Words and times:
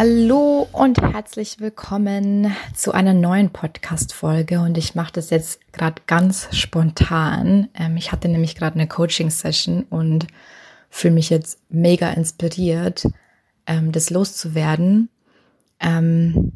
Hallo 0.00 0.68
und 0.70 1.02
herzlich 1.02 1.58
willkommen 1.58 2.54
zu 2.72 2.92
einer 2.92 3.14
neuen 3.14 3.50
Podcast-Folge. 3.50 4.60
Und 4.60 4.78
ich 4.78 4.94
mache 4.94 5.14
das 5.14 5.30
jetzt 5.30 5.72
gerade 5.72 6.00
ganz 6.06 6.46
spontan. 6.52 7.68
Ähm, 7.74 7.96
ich 7.96 8.12
hatte 8.12 8.28
nämlich 8.28 8.54
gerade 8.54 8.76
eine 8.76 8.86
Coaching-Session 8.86 9.86
und 9.90 10.28
fühle 10.88 11.14
mich 11.14 11.30
jetzt 11.30 11.58
mega 11.68 12.10
inspiriert, 12.10 13.08
ähm, 13.66 13.90
das 13.90 14.10
loszuwerden. 14.10 15.08
Ähm, 15.80 16.52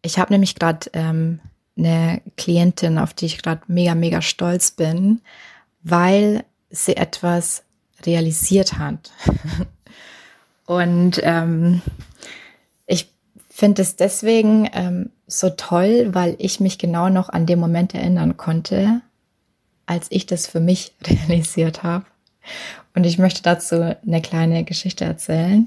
ich 0.00 0.18
habe 0.18 0.32
nämlich 0.32 0.54
gerade 0.54 0.90
eine 0.94 2.22
Klientin, 2.38 2.96
auf 2.96 3.12
die 3.12 3.26
ich 3.26 3.42
gerade 3.42 3.60
mega, 3.66 3.94
mega 3.94 4.22
stolz 4.22 4.70
bin, 4.70 5.20
weil 5.82 6.42
sie 6.70 6.96
etwas 6.96 7.64
realisiert 8.06 8.78
hat. 8.78 9.12
und 10.64 11.20
ähm, 11.22 11.82
finde 13.58 13.82
es 13.82 13.96
deswegen 13.96 14.70
ähm, 14.72 15.10
so 15.26 15.50
toll, 15.50 16.14
weil 16.14 16.36
ich 16.38 16.60
mich 16.60 16.78
genau 16.78 17.08
noch 17.08 17.28
an 17.28 17.44
den 17.44 17.58
Moment 17.58 17.92
erinnern 17.92 18.36
konnte, 18.36 19.00
als 19.84 20.06
ich 20.10 20.26
das 20.26 20.46
für 20.46 20.60
mich 20.60 20.94
realisiert 21.04 21.82
habe. 21.82 22.04
Und 22.94 23.04
ich 23.04 23.18
möchte 23.18 23.42
dazu 23.42 23.96
eine 24.06 24.22
kleine 24.22 24.62
Geschichte 24.62 25.04
erzählen. 25.04 25.66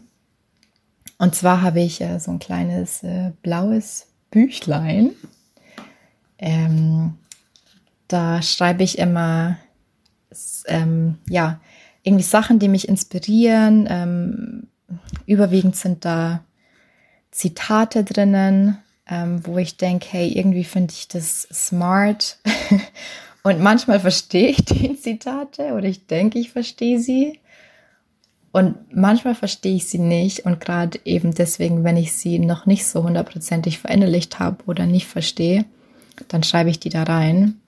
Und 1.18 1.36
zwar 1.36 1.62
habe 1.62 1.82
ich 1.82 2.00
äh, 2.00 2.18
so 2.20 2.32
ein 2.32 2.40
kleines 2.40 3.04
äh, 3.04 3.34
blaues 3.42 4.08
Büchlein. 4.32 5.12
Ähm, 6.38 7.16
da 8.08 8.42
schreibe 8.42 8.84
ich 8.84 9.00
immer, 9.00 9.58
ähm, 10.68 11.18
ja, 11.28 11.60
irgendwie 12.04 12.24
Sachen, 12.24 12.58
die 12.58 12.70
mich 12.70 12.88
inspirieren. 12.88 13.86
Ähm, 13.90 14.68
überwiegend 15.26 15.76
sind 15.76 16.06
da 16.06 16.42
Zitate 17.32 18.04
drinnen, 18.04 18.78
ähm, 19.10 19.46
wo 19.46 19.58
ich 19.58 19.78
denke, 19.78 20.08
hey, 20.12 20.28
irgendwie 20.30 20.64
finde 20.64 20.94
ich 20.94 21.08
das 21.08 21.48
smart. 21.52 22.38
Und 23.44 23.60
manchmal 23.60 24.00
verstehe 24.00 24.50
ich 24.50 24.64
die 24.66 24.96
Zitate 24.96 25.74
oder 25.74 25.86
ich 25.86 26.06
denke, 26.06 26.38
ich 26.38 26.52
verstehe 26.52 27.00
sie. 27.00 27.40
Und 28.52 28.76
manchmal 28.94 29.34
verstehe 29.34 29.76
ich 29.76 29.88
sie 29.88 29.98
nicht. 29.98 30.46
Und 30.46 30.60
gerade 30.60 31.00
eben 31.06 31.34
deswegen, 31.34 31.84
wenn 31.84 31.98
ich 31.98 32.14
sie 32.14 32.38
noch 32.38 32.66
nicht 32.66 32.86
so 32.86 33.04
hundertprozentig 33.04 33.80
verinnerlicht 33.80 34.40
habe 34.40 34.64
oder 34.66 34.86
nicht 34.86 35.08
verstehe, 35.08 35.66
dann 36.28 36.44
schreibe 36.44 36.70
ich 36.70 36.80
die 36.80 36.90
da 36.90 37.04
rein. 37.04 37.62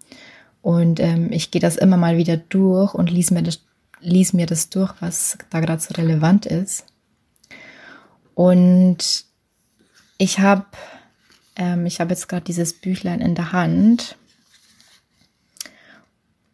Und 0.62 1.00
ähm, 1.00 1.32
ich 1.32 1.52
gehe 1.52 1.62
das 1.62 1.78
immer 1.78 1.98
mal 1.98 2.18
wieder 2.18 2.38
durch 2.38 2.94
und 2.94 3.10
lies 3.10 3.32
mir 3.32 3.44
das, 3.44 3.62
lies 4.00 4.34
mir 4.34 4.46
das 4.46 4.70
durch, 4.70 4.94
was 5.00 5.38
da 5.50 5.60
gerade 5.60 5.82
so 5.82 5.94
relevant 5.96 6.46
ist. 6.46 6.86
Und 8.36 9.26
ich 10.24 10.40
habe 10.40 10.66
ähm, 11.58 11.86
habe 11.86 12.12
jetzt 12.12 12.30
gerade 12.30 12.46
dieses 12.46 12.74
Büchlein 12.80 13.20
in 13.20 13.36
der 13.36 13.52
Hand 13.52 14.18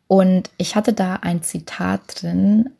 und 0.07 0.50
ich 0.57 0.75
hatte 0.75 0.91
da 0.91 1.18
ein 1.18 1.44
Zitat 1.44 2.24
drin, 2.24 2.72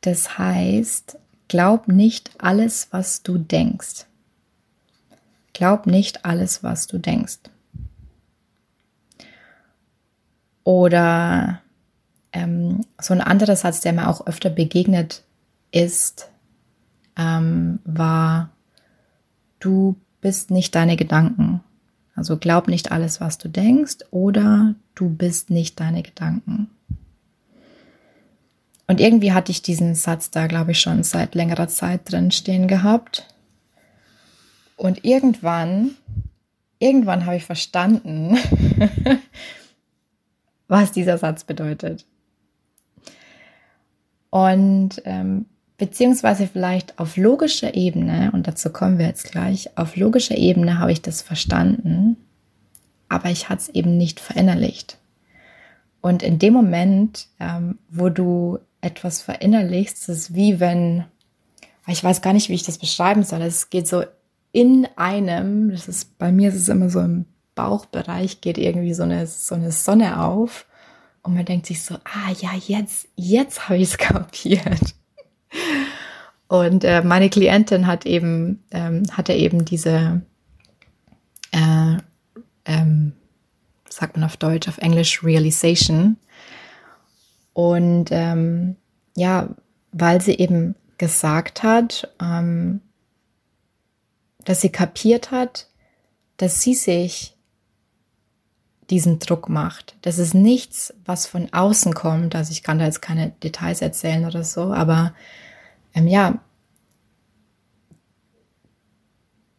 das 0.00 0.36
heißt, 0.36 1.16
glaub 1.46 1.86
nicht 1.86 2.32
alles, 2.38 2.88
was 2.90 3.22
du 3.22 3.38
denkst. 3.38 4.06
Glaub 5.52 5.86
nicht 5.86 6.24
alles, 6.24 6.64
was 6.64 6.88
du 6.88 6.98
denkst. 6.98 7.38
Oder 10.64 11.62
ähm, 12.32 12.84
so 13.00 13.14
ein 13.14 13.20
anderer 13.20 13.54
Satz, 13.54 13.80
der 13.80 13.92
mir 13.92 14.08
auch 14.08 14.26
öfter 14.26 14.50
begegnet 14.50 15.22
ist, 15.70 16.28
ähm, 17.16 17.78
war, 17.84 18.50
du 19.60 19.94
bist 20.22 20.50
nicht 20.50 20.74
deine 20.74 20.96
Gedanken. 20.96 21.60
Also 22.14 22.38
glaub 22.38 22.68
nicht 22.68 22.90
alles, 22.92 23.20
was 23.20 23.36
du 23.36 23.48
denkst 23.48 23.98
oder 24.10 24.74
du 24.94 25.10
bist 25.10 25.50
nicht 25.50 25.78
deine 25.80 26.02
Gedanken. 26.02 26.70
Und 28.86 29.00
irgendwie 29.00 29.32
hatte 29.32 29.52
ich 29.52 29.62
diesen 29.62 29.94
Satz 29.94 30.30
da, 30.30 30.46
glaube 30.46 30.72
ich, 30.72 30.80
schon 30.80 31.02
seit 31.02 31.34
längerer 31.34 31.68
Zeit 31.68 32.10
drin 32.10 32.30
stehen 32.30 32.68
gehabt. 32.68 33.26
Und 34.76 35.04
irgendwann, 35.04 35.92
irgendwann 36.78 37.24
habe 37.24 37.36
ich 37.36 37.44
verstanden, 37.44 38.36
was 40.68 40.92
dieser 40.92 41.18
Satz 41.18 41.44
bedeutet. 41.44 42.04
Und 44.30 45.00
ähm, 45.04 45.46
beziehungsweise 45.78 46.46
vielleicht 46.46 46.98
auf 46.98 47.16
logischer 47.16 47.74
Ebene, 47.74 48.30
und 48.32 48.46
dazu 48.46 48.70
kommen 48.70 48.98
wir 48.98 49.06
jetzt 49.06 49.30
gleich, 49.30 49.76
auf 49.76 49.96
logischer 49.96 50.36
Ebene 50.36 50.78
habe 50.78 50.92
ich 50.92 51.02
das 51.02 51.22
verstanden, 51.22 52.16
aber 53.08 53.30
ich 53.30 53.48
hatte 53.48 53.62
es 53.62 53.68
eben 53.70 53.96
nicht 53.96 54.20
verinnerlicht. 54.20 54.98
Und 56.00 56.22
in 56.22 56.38
dem 56.38 56.52
Moment, 56.52 57.28
ähm, 57.38 57.78
wo 57.88 58.08
du 58.08 58.58
etwas 58.80 59.22
verinnerlichst, 59.22 59.96
ist 59.96 60.08
es 60.08 60.34
wie 60.34 60.60
wenn, 60.60 61.04
ich 61.86 62.02
weiß 62.02 62.22
gar 62.22 62.32
nicht, 62.32 62.48
wie 62.48 62.54
ich 62.54 62.64
das 62.64 62.78
beschreiben 62.78 63.22
soll, 63.22 63.42
es 63.42 63.70
geht 63.70 63.86
so 63.86 64.02
in 64.52 64.86
einem, 64.96 65.70
das 65.70 65.88
ist, 65.88 66.18
bei 66.18 66.32
mir 66.32 66.50
ist 66.50 66.56
es 66.56 66.68
immer 66.68 66.90
so 66.90 67.00
im 67.00 67.24
Bauchbereich, 67.54 68.40
geht 68.40 68.58
irgendwie 68.58 68.94
so 68.94 69.04
eine, 69.04 69.26
so 69.26 69.54
eine 69.54 69.72
Sonne 69.72 70.22
auf 70.22 70.66
und 71.22 71.34
man 71.34 71.44
denkt 71.44 71.66
sich 71.66 71.82
so, 71.82 71.94
ah 72.04 72.32
ja, 72.40 72.50
jetzt, 72.66 73.08
jetzt 73.16 73.68
habe 73.68 73.78
ich 73.78 73.84
es 73.84 73.98
kapiert. 73.98 74.94
Und 76.52 76.84
äh, 76.84 77.00
meine 77.00 77.30
Klientin 77.30 77.86
hat 77.86 78.04
eben, 78.04 78.62
ähm, 78.72 79.04
hatte 79.10 79.32
eben 79.32 79.64
diese, 79.64 80.20
äh, 81.50 81.96
ähm, 82.66 83.12
sagt 83.88 84.18
man 84.18 84.24
auf 84.24 84.36
Deutsch, 84.36 84.68
auf 84.68 84.76
Englisch 84.76 85.24
Realization. 85.24 86.18
Und 87.54 88.10
ähm, 88.10 88.76
ja, 89.16 89.48
weil 89.92 90.20
sie 90.20 90.34
eben 90.34 90.74
gesagt 90.98 91.62
hat, 91.62 92.12
ähm, 92.20 92.82
dass 94.44 94.60
sie 94.60 94.70
kapiert 94.70 95.30
hat, 95.30 95.68
dass 96.36 96.60
sie 96.60 96.74
sich 96.74 97.34
diesen 98.90 99.20
Druck 99.20 99.48
macht. 99.48 99.96
Das 100.02 100.18
ist 100.18 100.34
nichts, 100.34 100.92
was 101.06 101.26
von 101.26 101.50
außen 101.50 101.94
kommt. 101.94 102.34
Also 102.34 102.52
ich 102.52 102.62
kann 102.62 102.78
da 102.78 102.84
jetzt 102.84 103.00
keine 103.00 103.30
Details 103.42 103.80
erzählen 103.80 104.26
oder 104.26 104.44
so, 104.44 104.74
aber 104.74 105.14
ähm, 105.94 106.06
ja, 106.06 106.38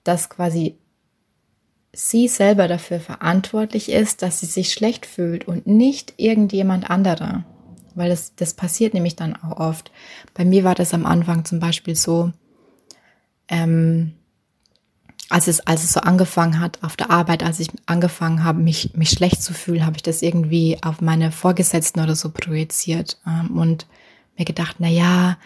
dass 0.03 0.29
quasi 0.29 0.77
sie 1.93 2.27
selber 2.27 2.67
dafür 2.67 2.99
verantwortlich 2.99 3.89
ist, 3.89 4.21
dass 4.21 4.39
sie 4.39 4.47
sich 4.47 4.73
schlecht 4.73 5.05
fühlt 5.05 5.47
und 5.47 5.67
nicht 5.67 6.15
irgendjemand 6.17 6.89
anderer. 6.89 7.45
Weil 7.95 8.09
das, 8.09 8.33
das 8.35 8.55
passiert 8.55 8.95
nämlich 8.95 9.15
dann 9.15 9.35
auch 9.35 9.57
oft. 9.57 9.91
Bei 10.33 10.43
mir 10.43 10.63
war 10.63 10.73
das 10.73 10.93
am 10.95 11.05
Anfang 11.05 11.45
zum 11.45 11.59
Beispiel 11.59 11.95
so, 11.95 12.31
ähm, 13.47 14.13
als 15.29 15.47
es, 15.47 15.61
als 15.61 15.83
es 15.83 15.93
so 15.93 15.99
angefangen 15.99 16.59
hat 16.59 16.79
auf 16.81 16.95
der 16.95 17.11
Arbeit, 17.11 17.43
als 17.43 17.59
ich 17.59 17.69
angefangen 17.85 18.43
habe, 18.43 18.59
mich, 18.59 18.93
mich 18.95 19.09
schlecht 19.09 19.41
zu 19.41 19.53
fühlen, 19.53 19.85
habe 19.85 19.97
ich 19.97 20.03
das 20.03 20.21
irgendwie 20.21 20.77
auf 20.81 21.01
meine 21.01 21.31
Vorgesetzten 21.31 22.01
oder 22.01 22.15
so 22.15 22.31
projiziert 22.31 23.19
ähm, 23.27 23.57
und 23.57 23.87
mir 24.37 24.45
gedacht, 24.45 24.77
na 24.79 24.89
ja, 24.89 25.37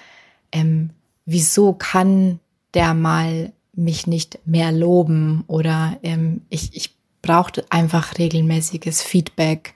ähm, 0.51 0.91
wieso 1.25 1.73
kann 1.73 2.39
der 2.73 2.93
mal 2.93 3.53
mich 3.73 4.07
nicht 4.07 4.39
mehr 4.45 4.71
loben 4.71 5.43
oder 5.47 5.97
ähm, 6.03 6.41
ich, 6.49 6.75
ich 6.75 6.95
brauchte 7.21 7.65
einfach 7.69 8.17
regelmäßiges 8.17 9.03
Feedback. 9.03 9.73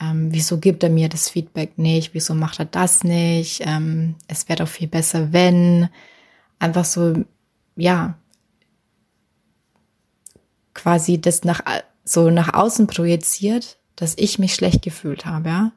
Ähm, 0.00 0.28
wieso 0.30 0.58
gibt 0.58 0.84
er 0.84 0.90
mir 0.90 1.08
das 1.08 1.28
Feedback 1.28 1.78
nicht? 1.78 2.14
Wieso 2.14 2.34
macht 2.34 2.60
er 2.60 2.66
das 2.66 3.02
nicht? 3.02 3.62
Ähm, 3.64 4.14
es 4.28 4.48
wäre 4.48 4.64
doch 4.64 4.68
viel 4.68 4.88
besser, 4.88 5.32
wenn. 5.32 5.88
Einfach 6.60 6.84
so, 6.84 7.24
ja, 7.76 8.16
quasi 10.74 11.20
das 11.20 11.42
nach, 11.44 11.60
so 12.04 12.30
nach 12.30 12.54
außen 12.54 12.86
projiziert, 12.86 13.78
dass 13.96 14.14
ich 14.16 14.38
mich 14.38 14.54
schlecht 14.54 14.82
gefühlt 14.82 15.26
habe, 15.26 15.48
ja. 15.48 15.72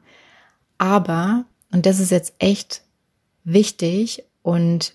Aber, 0.78 1.44
und 1.72 1.86
das 1.86 2.00
ist 2.00 2.10
jetzt 2.10 2.34
echt 2.38 2.81
wichtig 3.44 4.24
und 4.42 4.94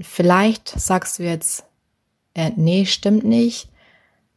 vielleicht 0.00 0.68
sagst 0.68 1.18
du 1.18 1.22
jetzt, 1.24 1.64
äh, 2.34 2.50
nee, 2.56 2.86
stimmt 2.86 3.24
nicht. 3.24 3.68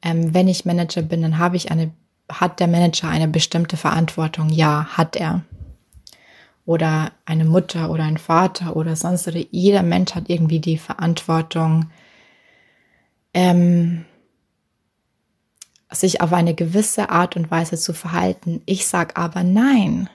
ähm, 0.02 0.34
wenn 0.34 0.48
ich 0.48 0.66
Manager 0.66 1.02
bin, 1.02 1.22
dann 1.22 1.38
habe 1.38 1.58
ich 1.58 1.72
eine, 1.72 1.92
hat 2.32 2.60
der 2.60 2.68
Manager 2.68 3.10
eine 3.10 3.28
bestimmte 3.28 3.78
Verantwortung? 3.78 4.50
Ja, 4.50 4.86
hat 4.86 5.16
er. 5.16 5.44
Oder 6.66 7.12
eine 7.26 7.46
Mutter 7.46 7.90
oder 7.90 8.04
ein 8.04 8.18
Vater 8.18 8.76
oder 8.76 8.96
sonst 8.96 9.28
oder 9.28 9.42
jeder 9.52 9.84
Mensch 9.84 10.14
hat 10.16 10.30
irgendwie 10.30 10.60
die 10.60 10.78
Verantwortung, 10.78 11.90
ähm, 13.34 14.06
sich 15.92 16.22
auf 16.22 16.34
eine 16.34 16.54
gewisse 16.54 17.10
Art 17.10 17.36
und 17.36 17.50
Weise 17.50 17.78
zu 17.78 17.94
verhalten. 17.94 18.62
Ich 18.66 18.88
sage 18.88 19.18
aber 19.18 19.44
nein. 19.44 20.08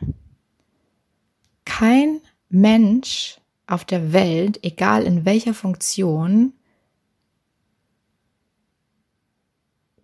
Kein 1.65 2.21
Mensch 2.55 3.41
auf 3.67 3.85
der 3.85 4.13
Welt, 4.13 4.61
egal 4.63 5.03
in 5.03 5.25
welcher 5.25 5.55
Funktion, 5.55 6.53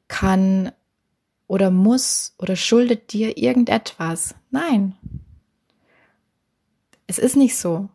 kann 0.08 0.72
oder 1.46 1.70
muss 1.70 2.34
oder 2.38 2.56
schuldet 2.56 3.12
dir 3.12 3.38
irgendetwas. 3.38 4.34
Nein. 4.50 4.96
Es 7.06 7.18
ist 7.18 7.36
nicht 7.36 7.56
so. 7.56 7.88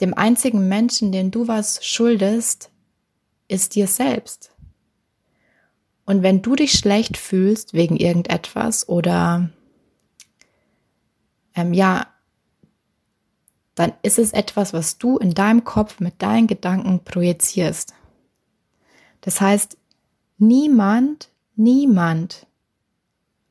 Dem 0.00 0.14
einzigen 0.14 0.68
Menschen, 0.68 1.10
dem 1.10 1.32
du 1.32 1.48
was 1.48 1.84
schuldest, 1.84 2.70
ist 3.48 3.74
dir 3.74 3.88
selbst. 3.88 4.52
Und 6.04 6.22
wenn 6.22 6.40
du 6.40 6.54
dich 6.54 6.72
schlecht 6.72 7.16
fühlst 7.16 7.74
wegen 7.74 7.96
irgendetwas 7.96 8.88
oder 8.88 9.50
ähm, 11.54 11.74
ja, 11.74 12.06
dann 13.78 13.92
ist 14.02 14.18
es 14.18 14.32
etwas, 14.32 14.72
was 14.72 14.98
du 14.98 15.18
in 15.18 15.34
deinem 15.34 15.62
Kopf 15.62 16.00
mit 16.00 16.20
deinen 16.20 16.48
Gedanken 16.48 17.04
projizierst. 17.04 17.94
Das 19.20 19.40
heißt, 19.40 19.76
niemand, 20.38 21.30
niemand 21.54 22.48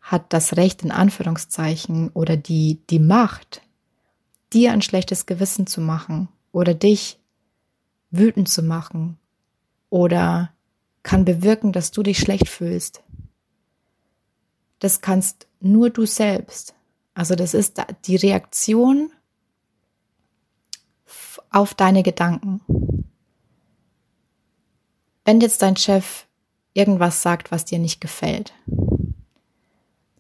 hat 0.02 0.34
das 0.34 0.58
Recht 0.58 0.84
in 0.84 0.92
Anführungszeichen 0.92 2.10
oder 2.10 2.36
die, 2.36 2.82
die 2.90 3.00
Macht, 3.00 3.62
dir 4.52 4.74
ein 4.74 4.82
schlechtes 4.82 5.26
Gewissen 5.26 5.66
zu 5.66 5.80
machen 5.80 6.28
oder 6.52 6.74
dich 6.74 7.20
wütend 8.12 8.50
zu 8.50 8.64
machen 8.64 9.18
oder 9.90 10.52
kann 11.04 11.24
bewirken, 11.24 11.72
dass 11.72 11.92
du 11.92 12.04
dich 12.04 12.20
schlecht 12.20 12.50
fühlst. 12.50 13.02
Das 14.80 15.00
kannst 15.00 15.48
nur 15.62 15.90
du 15.90 16.06
selbst. 16.06 16.76
Also 17.14 17.36
das 17.36 17.54
ist 17.54 17.82
die 18.06 18.18
Reaktion 18.18 19.12
auf 21.58 21.74
deine 21.74 22.04
Gedanken. 22.04 22.62
Wenn 25.26 25.42
jetzt 25.42 25.62
dein 25.64 25.76
Chef 25.76 26.28
irgendwas 26.74 27.24
sagt, 27.24 27.52
was 27.52 27.66
dir 27.66 27.80
nicht 27.80 28.00
gefällt, 28.00 28.54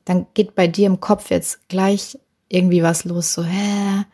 dann 0.03 0.25
geht 0.33 0.55
bei 0.55 0.67
dir 0.67 0.87
im 0.87 0.99
Kopf 0.99 1.29
jetzt 1.29 1.69
gleich 1.69 2.17
irgendwie 2.49 2.81
was 2.81 3.05
los, 3.05 3.33
so, 3.33 3.43
hä, 3.43 4.05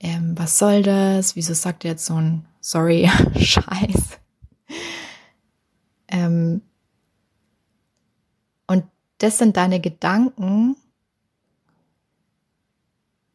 ähm, 0.00 0.38
was 0.38 0.58
soll 0.58 0.82
das? 0.82 1.36
Wieso 1.36 1.52
sagt 1.52 1.84
er 1.84 1.92
jetzt 1.92 2.06
so 2.06 2.14
ein 2.14 2.46
sorry 2.60 3.10
Scheiß? 3.36 4.18
Ähm, 6.08 6.62
und 8.66 8.84
das 9.18 9.36
sind 9.36 9.56
deine 9.58 9.80
Gedanken 9.80 10.76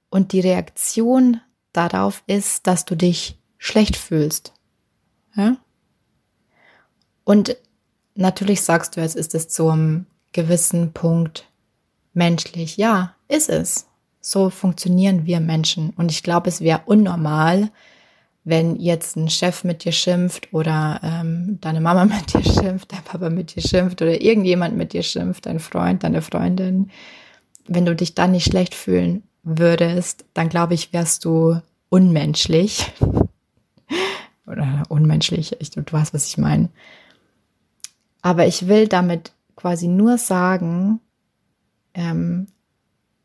und 0.09 0.31
die 0.31 0.39
Reaktion 0.39 1.41
darauf 1.75 2.23
ist, 2.27 2.67
dass 2.67 2.85
du 2.85 2.95
dich 2.95 3.37
schlecht 3.57 3.95
fühlst. 3.95 4.53
Ja? 5.35 5.57
Und 7.23 7.57
natürlich 8.15 8.61
sagst 8.61 8.95
du, 8.95 9.01
jetzt 9.01 9.15
ist 9.15 9.35
es 9.35 9.49
zu 9.49 9.69
einem 9.69 10.05
gewissen 10.31 10.93
Punkt 10.93 11.49
menschlich. 12.13 12.77
Ja, 12.77 13.15
ist 13.27 13.49
es. 13.49 13.87
So 14.21 14.49
funktionieren 14.49 15.25
wir 15.25 15.39
Menschen. 15.39 15.91
Und 15.91 16.11
ich 16.11 16.23
glaube, 16.23 16.49
es 16.49 16.61
wäre 16.61 16.81
unnormal, 16.85 17.69
wenn 18.43 18.75
jetzt 18.75 19.17
ein 19.17 19.29
Chef 19.29 19.63
mit 19.63 19.83
dir 19.83 19.91
schimpft 19.91 20.53
oder 20.53 20.99
ähm, 21.03 21.57
deine 21.61 21.81
Mama 21.81 22.05
mit 22.05 22.33
dir 22.33 22.43
schimpft, 22.43 22.91
dein 22.91 23.03
Papa 23.03 23.29
mit 23.29 23.55
dir 23.55 23.61
schimpft 23.61 24.01
oder 24.01 24.21
irgendjemand 24.21 24.77
mit 24.77 24.93
dir 24.93 25.03
schimpft, 25.03 25.45
dein 25.45 25.59
Freund, 25.59 26.03
deine 26.03 26.21
Freundin, 26.21 26.91
wenn 27.67 27.85
du 27.85 27.95
dich 27.95 28.13
dann 28.13 28.31
nicht 28.31 28.45
schlecht 28.45 28.75
fühlen 28.75 29.23
würdest, 29.45 30.25
dann 30.33 30.49
glaube 30.49 30.73
ich, 30.73 30.91
wärst 30.91 31.23
du 31.23 31.61
unmenschlich. 31.89 32.91
oder 34.47 34.83
unmenschlich, 34.89 35.55
ich, 35.59 35.71
du 35.71 35.83
weißt, 35.89 36.13
was 36.13 36.27
ich 36.27 36.37
meine. 36.37 36.69
Aber 38.21 38.47
ich 38.47 38.67
will 38.67 38.87
damit 38.87 39.31
quasi 39.55 39.87
nur 39.87 40.17
sagen, 40.17 40.99
ähm, 41.93 42.47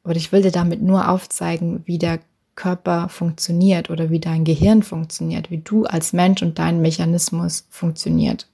oder 0.04 0.16
ich 0.16 0.30
will 0.30 0.42
dir 0.42 0.52
damit 0.52 0.82
nur 0.82 1.08
aufzeigen, 1.08 1.82
wie 1.86 1.98
der 1.98 2.20
Körper 2.54 3.08
funktioniert 3.08 3.90
oder 3.90 4.10
wie 4.10 4.20
dein 4.20 4.44
Gehirn 4.44 4.82
funktioniert, 4.82 5.50
wie 5.50 5.58
du 5.58 5.86
als 5.86 6.12
Mensch 6.12 6.42
und 6.42 6.58
dein 6.58 6.82
Mechanismus 6.82 7.66
funktioniert. 7.70 8.48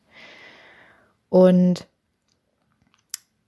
Und 1.29 1.87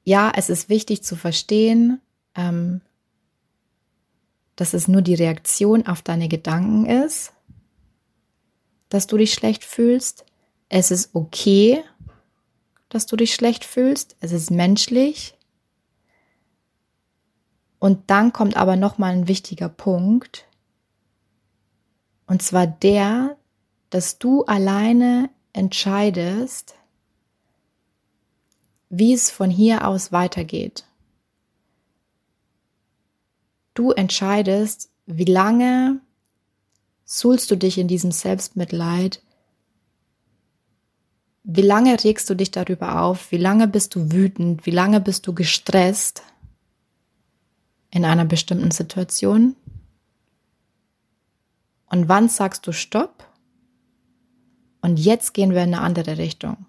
ja, 0.04 0.32
es 0.34 0.50
ist 0.50 0.68
wichtig 0.68 1.02
zu 1.02 1.16
verstehen, 1.16 2.00
ähm, 2.34 2.80
dass 4.58 4.74
es 4.74 4.88
nur 4.88 5.02
die 5.02 5.14
Reaktion 5.14 5.86
auf 5.86 6.02
deine 6.02 6.26
Gedanken 6.26 6.84
ist, 6.84 7.32
dass 8.88 9.06
du 9.06 9.16
dich 9.16 9.32
schlecht 9.32 9.64
fühlst. 9.64 10.24
Es 10.68 10.90
ist 10.90 11.14
okay, 11.14 11.84
dass 12.88 13.06
du 13.06 13.14
dich 13.14 13.32
schlecht 13.32 13.64
fühlst. 13.64 14.16
Es 14.18 14.32
ist 14.32 14.50
menschlich. 14.50 15.38
Und 17.78 18.10
dann 18.10 18.32
kommt 18.32 18.56
aber 18.56 18.74
noch 18.74 18.98
mal 18.98 19.12
ein 19.12 19.28
wichtiger 19.28 19.68
Punkt. 19.68 20.44
Und 22.26 22.42
zwar 22.42 22.66
der, 22.66 23.36
dass 23.90 24.18
du 24.18 24.42
alleine 24.44 25.30
entscheidest, 25.52 26.74
wie 28.90 29.12
es 29.12 29.30
von 29.30 29.50
hier 29.50 29.86
aus 29.86 30.10
weitergeht. 30.10 30.87
Du 33.78 33.92
entscheidest, 33.92 34.90
wie 35.06 35.24
lange 35.24 36.00
suhlst 37.04 37.48
du 37.48 37.56
dich 37.56 37.78
in 37.78 37.86
diesem 37.86 38.10
Selbstmitleid, 38.10 39.22
wie 41.44 41.62
lange 41.62 42.02
regst 42.02 42.28
du 42.28 42.34
dich 42.34 42.50
darüber 42.50 43.02
auf, 43.02 43.30
wie 43.30 43.36
lange 43.36 43.68
bist 43.68 43.94
du 43.94 44.10
wütend, 44.10 44.66
wie 44.66 44.72
lange 44.72 45.00
bist 45.00 45.28
du 45.28 45.32
gestresst 45.32 46.24
in 47.92 48.04
einer 48.04 48.24
bestimmten 48.24 48.72
Situation 48.72 49.54
und 51.86 52.08
wann 52.08 52.28
sagst 52.28 52.66
du 52.66 52.72
Stopp? 52.72 53.32
Und 54.80 54.98
jetzt 54.98 55.34
gehen 55.34 55.52
wir 55.52 55.62
in 55.62 55.72
eine 55.72 55.82
andere 55.82 56.18
Richtung. 56.18 56.66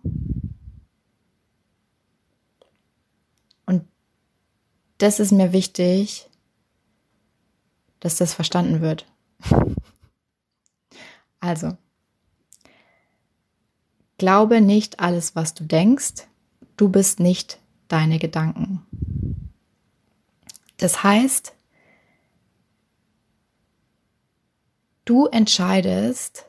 Und 3.66 3.88
das 5.00 5.20
ist 5.20 5.32
mir 5.32 5.54
wichtig, 5.54 6.29
dass 8.00 8.18
das 8.18 8.34
verstanden 8.34 8.82
wird. 8.82 9.06
Also, 11.42 11.78
glaube 14.18 14.60
nicht 14.60 15.00
alles, 15.00 15.38
was 15.38 15.54
du 15.54 15.64
denkst. 15.64 16.28
Du 16.76 16.90
bist 16.90 17.22
nicht 17.22 17.60
deine 17.88 18.20
Gedanken. 18.20 18.86
Das 20.76 21.02
heißt, 21.02 21.54
Du 25.10 25.26
entscheidest, 25.26 26.46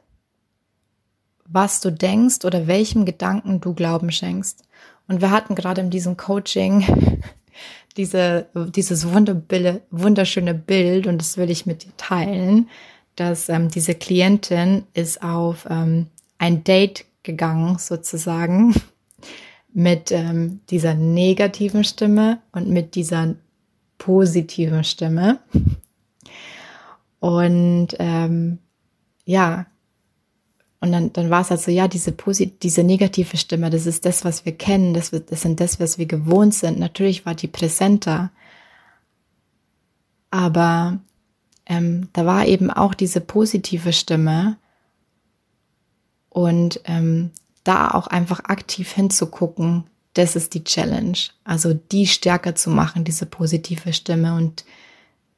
was 1.47 1.81
du 1.81 1.91
denkst 1.91 2.45
oder 2.45 2.67
welchem 2.67 3.07
Gedanken 3.07 3.63
du 3.63 3.73
Glauben 3.73 4.13
schenkst. 4.13 4.65
Und 5.09 5.23
wir 5.23 5.31
hatten 5.31 5.55
gerade 5.55 5.81
in 5.81 5.89
diesem 5.89 6.19
Coaching 6.19 7.23
diese, 7.97 8.47
dieses 8.75 9.07
wunderschöne 9.13 10.55
Bild 10.55 11.07
und 11.07 11.19
das 11.19 11.37
will 11.37 11.51
ich 11.51 11.67
mit 11.67 11.85
dir 11.85 11.97
teilen, 11.97 12.69
dass 13.17 13.49
ähm, 13.49 13.69
diese 13.69 13.95
Klientin 13.95 14.85
ist 14.95 15.23
auf 15.23 15.67
ähm, 15.69 16.07
ein 16.39 16.65
Date 16.65 17.05
gegangen 17.23 17.79
sozusagen 17.79 18.75
mit 19.73 20.11
ähm, 20.11 20.61
dieser 20.71 20.95
negativen 20.95 21.85
Stimme 21.85 22.41
und 22.53 22.69
mit 22.69 22.95
dieser 22.95 23.35
positiven 23.99 24.85
Stimme. 24.85 25.41
Und 27.19 27.89
ähm, 27.99 28.59
ja, 29.27 29.67
und 30.81 30.93
dann, 30.93 31.13
dann 31.13 31.29
war 31.29 31.43
es 31.43 31.51
halt 31.51 31.61
so, 31.61 31.71
ja, 31.71 31.89
diese, 31.89 32.15
diese 32.63 32.83
negative 32.83 33.37
Stimme, 33.37 33.69
das 33.69 33.87
ist 33.87 34.07
das, 34.07 34.25
was 34.25 34.47
wir 34.47 34.53
kennen, 34.53 34.95
das, 34.95 35.11
das 35.11 35.43
sind 35.43 35.61
das, 35.61 35.79
was 35.79 35.99
wir 35.99 36.07
gewohnt 36.07 36.55
sind. 36.55 36.79
Natürlich 36.79 37.27
war 37.27 37.35
die 37.35 37.49
präsenter. 37.49 38.31
Aber 40.31 40.99
ähm, 41.67 42.09
da 42.15 42.25
war 42.25 42.47
eben 42.47 42.71
auch 42.71 42.95
diese 42.95 43.21
positive 43.21 43.93
Stimme. 43.93 44.57
Und 46.31 46.81
ähm, 46.85 47.31
da 47.65 47.91
auch 47.91 48.07
einfach 48.07 48.45
aktiv 48.45 48.93
hinzugucken, 48.93 49.85
das 50.15 50.35
ist 50.35 50.55
die 50.55 50.65
Challenge. 50.65 51.19
Also 51.45 51.75
die 51.75 52.07
stärker 52.07 52.55
zu 52.55 52.71
machen, 52.71 53.05
diese 53.05 53.27
positive 53.27 53.93
Stimme 53.93 54.35
und 54.35 54.65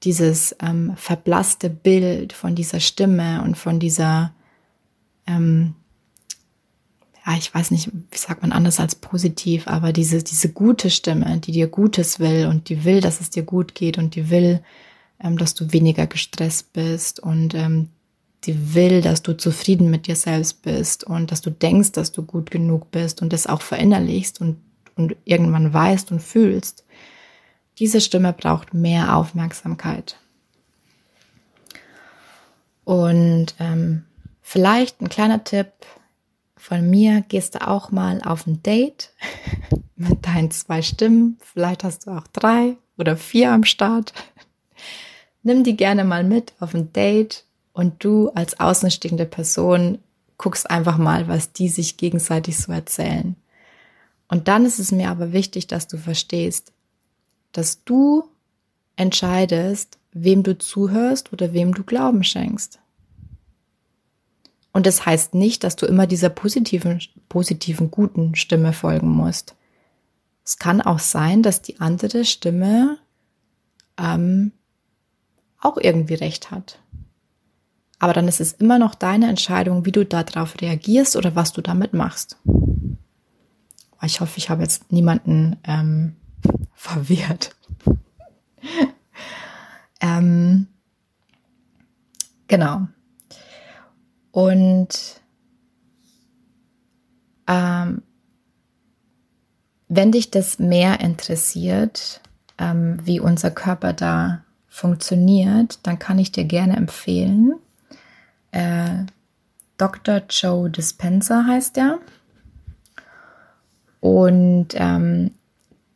dieses 0.05 0.55
ähm, 0.61 0.93
verblasste 0.97 1.69
Bild 1.69 2.33
von 2.33 2.55
dieser 2.55 2.81
Stimme 2.81 3.43
und 3.43 3.57
von 3.57 3.81
dieser, 3.81 4.33
ähm, 5.27 5.75
ja, 7.25 7.37
ich 7.37 7.55
weiß 7.55 7.71
nicht, 7.71 7.91
wie 7.93 8.19
sagt 8.19 8.43
man 8.43 8.53
anders 8.53 8.81
als 8.81 8.95
positiv, 8.97 9.69
aber 9.69 9.93
diese, 9.93 10.23
diese 10.23 10.49
gute 10.49 10.91
Stimme, 10.91 11.39
die 11.39 11.53
dir 11.53 11.69
Gutes 11.69 12.19
will 12.19 12.47
und 12.47 12.69
die 12.69 12.85
will, 12.85 13.01
dass 13.01 13.21
es 13.21 13.31
dir 13.31 13.45
gut 13.45 13.75
geht 13.75 13.97
und 13.97 14.17
die 14.17 14.29
will, 14.31 14.61
ähm, 15.21 15.39
dass 15.39 15.55
du 15.55 15.73
weniger 15.73 16.07
gestresst 16.07 16.73
bist 16.73 17.21
und 17.21 17.55
ähm, 17.55 17.91
die 18.45 18.75
will, 18.75 19.03
dass 19.03 19.23
du 19.23 19.37
zufrieden 19.37 19.89
mit 19.91 20.09
dir 20.09 20.17
selbst 20.17 20.63
bist 20.63 21.05
und 21.05 21.31
dass 21.31 21.43
du 21.43 21.51
denkst, 21.51 21.93
dass 21.93 22.11
du 22.11 22.23
gut 22.23 22.51
genug 22.51 22.91
bist 22.91 23.23
und 23.23 23.33
das 23.33 23.47
auch 23.47 23.63
verinnerlichst 23.63 24.41
und, 24.41 24.57
und 24.97 25.15
irgendwann 25.25 25.73
weißt 25.73 26.11
und 26.11 26.21
fühlst. 26.21 26.85
Diese 27.79 28.01
Stimme 28.01 28.33
braucht 28.33 28.75
mehr 28.75 29.17
Aufmerksamkeit. 29.17 30.19
Und 32.85 33.55
ähm, 33.61 34.05
vielleicht 34.43 35.01
ein 35.01 35.09
kleiner 35.09 35.45
Tipp 35.45 35.73
von 36.57 36.89
mir, 36.89 37.23
gehst 37.23 37.55
du 37.55 37.67
auch 37.67 37.91
mal 37.91 38.21
auf 38.23 38.47
ein 38.47 38.63
Date 38.63 39.13
mit 39.97 40.27
deinen 40.27 40.51
zwei 40.51 40.83
Stimmen. 40.83 41.39
Vielleicht 41.41 41.85
hast 41.85 42.07
du 42.07 42.11
auch 42.11 42.27
drei 42.29 42.77
oder 42.99 43.17
vier 43.17 43.53
am 43.53 43.65
Start. 43.65 44.13
Nimm 45.43 45.65
die 45.65 45.77
gerne 45.77 46.05
mal 46.05 46.23
mit 46.23 46.53
auf 46.61 46.75
ein 46.75 46.93
Date 46.93 47.45
und 47.73 48.05
du 48.05 48.29
als 48.31 48.61
außenstehende 48.61 49.27
Person 49.27 49.99
guckst 50.39 50.71
einfach 50.71 50.99
mal, 50.99 51.29
was 51.29 51.53
die 51.53 51.69
sich 51.69 51.97
gegenseitig 51.97 52.59
so 52.59 52.73
erzählen. 52.73 53.37
Und 54.29 54.49
dann 54.49 54.65
ist 54.65 54.79
es 54.79 54.93
mir 54.93 55.11
aber 55.11 55.33
wichtig, 55.33 55.67
dass 55.67 55.89
du 55.89 55.97
verstehst, 55.99 56.73
dass 57.53 57.85
du 57.85 58.25
entscheidest, 58.97 59.99
wem 60.13 60.43
du 60.43 60.57
zuhörst 60.59 61.33
oder 61.33 61.53
wem 61.53 61.75
du 61.75 61.85
Glauben 61.85 62.25
schenkst. 62.25 62.79
Und 64.73 64.87
das 64.87 65.05
heißt 65.05 65.35
nicht, 65.35 65.65
dass 65.65 65.77
du 65.77 65.87
immer 65.87 66.07
dieser 66.07 66.31
positiven, 66.31 67.01
positiven, 67.29 67.91
guten 67.91 68.35
Stimme 68.35 68.73
folgen 68.73 69.11
musst. 69.11 69.55
Es 70.45 70.59
kann 70.59 70.81
auch 70.81 70.99
sein, 70.99 71.43
dass 71.43 71.63
die 71.63 71.81
andere 71.81 72.25
Stimme 72.25 72.99
ähm, 73.99 74.53
auch 75.61 75.77
irgendwie 75.77 76.15
recht 76.15 76.51
hat. 76.51 76.81
Aber 77.99 78.13
dann 78.13 78.27
ist 78.27 78.41
es 78.41 78.55
immer 78.55 78.79
noch 78.79 78.97
deine 78.97 79.29
Entscheidung, 79.29 79.85
wie 79.85 79.93
du 79.93 80.05
darauf 80.05 80.61
reagierst 80.61 81.15
oder 81.15 81.37
was 81.37 81.53
du 81.53 81.61
damit 81.61 81.93
machst. 81.93 82.37
Ich 84.03 84.21
hoffe, 84.21 84.39
ich 84.39 84.51
habe 84.51 84.63
jetzt 84.63 84.91
niemanden 84.91 85.57
ähm, 85.63 86.17
verwirrt. 86.75 87.55
ähm, 90.01 90.67
genau. 92.49 92.89
Und 94.33 95.21
ähm, 97.47 98.03
wenn 99.89 100.13
dich 100.13 100.31
das 100.31 100.59
mehr 100.59 101.01
interessiert, 101.01 102.21
ähm, 102.59 102.99
wie 103.05 103.21
unser 103.21 103.51
Körper 103.51 103.93
da 103.93 104.43
funktioniert, 104.69 105.79
dann 105.83 105.99
kann 105.99 106.19
ich 106.19 106.33
dir 106.33 106.45
gerne 106.45 106.77
empfehlen, 106.77 107.55
äh, 108.53 109.05
Dr. 109.79 110.23
Joe 110.29 110.71
Dispenza 110.71 111.45
heißt 111.47 111.77
er. 111.79 111.99
Und 114.01 114.69
ähm, 114.75 115.33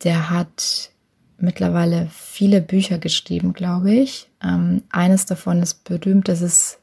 der 0.03 0.29
hat 0.29 0.91
mittlerweile 1.37 2.07
viele 2.11 2.61
Bücher 2.61 2.97
geschrieben, 2.97 3.53
glaube 3.53 3.91
ich. 3.91 4.29
Ähm, 4.43 4.83
eines 4.89 5.25
davon 5.25 5.61
ist 5.61 5.83
berühmt, 5.83 6.27
das 6.27 6.41
ist, 6.41 6.79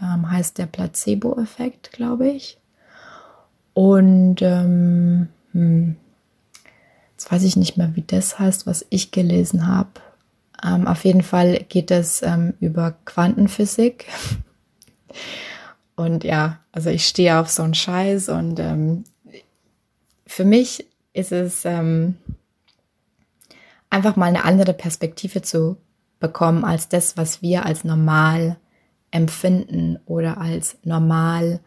ähm, 0.00 0.30
heißt 0.30 0.58
der 0.58 0.66
Placebo-Effekt, 0.66 1.92
glaube 1.92 2.28
ich. 2.28 2.58
Und 3.74 4.40
ähm, 4.42 5.28
hm, 5.52 5.96
jetzt 7.12 7.30
weiß 7.30 7.42
ich 7.44 7.56
nicht 7.56 7.76
mehr, 7.76 7.94
wie 7.94 8.02
das 8.02 8.38
heißt, 8.38 8.66
was 8.66 8.86
ich 8.90 9.10
gelesen 9.10 9.66
habe. 9.66 9.90
Ähm, 10.64 10.86
auf 10.86 11.04
jeden 11.04 11.22
Fall 11.22 11.64
geht 11.68 11.90
es 11.90 12.22
ähm, 12.22 12.54
über 12.60 12.94
Quantenphysik. 13.04 14.06
Und 15.96 16.24
ja, 16.24 16.60
also 16.72 16.90
ich 16.90 17.06
stehe 17.06 17.38
auf 17.38 17.48
so 17.48 17.62
einen 17.62 17.74
Scheiß 17.74 18.28
und 18.28 18.60
ähm, 18.60 19.04
für 20.26 20.44
mich 20.44 20.86
ist 21.14 21.32
es 21.32 21.64
ähm, 21.64 22.16
einfach 23.88 24.16
mal 24.16 24.26
eine 24.26 24.44
andere 24.44 24.74
Perspektive 24.74 25.40
zu 25.40 25.78
bekommen 26.20 26.64
als 26.64 26.88
das, 26.88 27.16
was 27.16 27.40
wir 27.40 27.64
als 27.64 27.84
normal 27.84 28.56
empfinden 29.16 29.98
oder 30.06 30.38
als 30.38 30.76
normal 30.84 31.60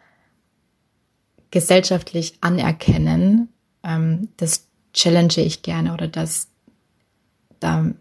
gesellschaftlich 1.52 2.38
anerkennen. 2.42 3.50
Ähm, 3.84 4.30
das 4.38 4.68
challenge 4.94 5.38
ich 5.38 5.62
gerne 5.62 5.94
oder 5.94 6.08
das 6.08 6.48
da 7.60 7.92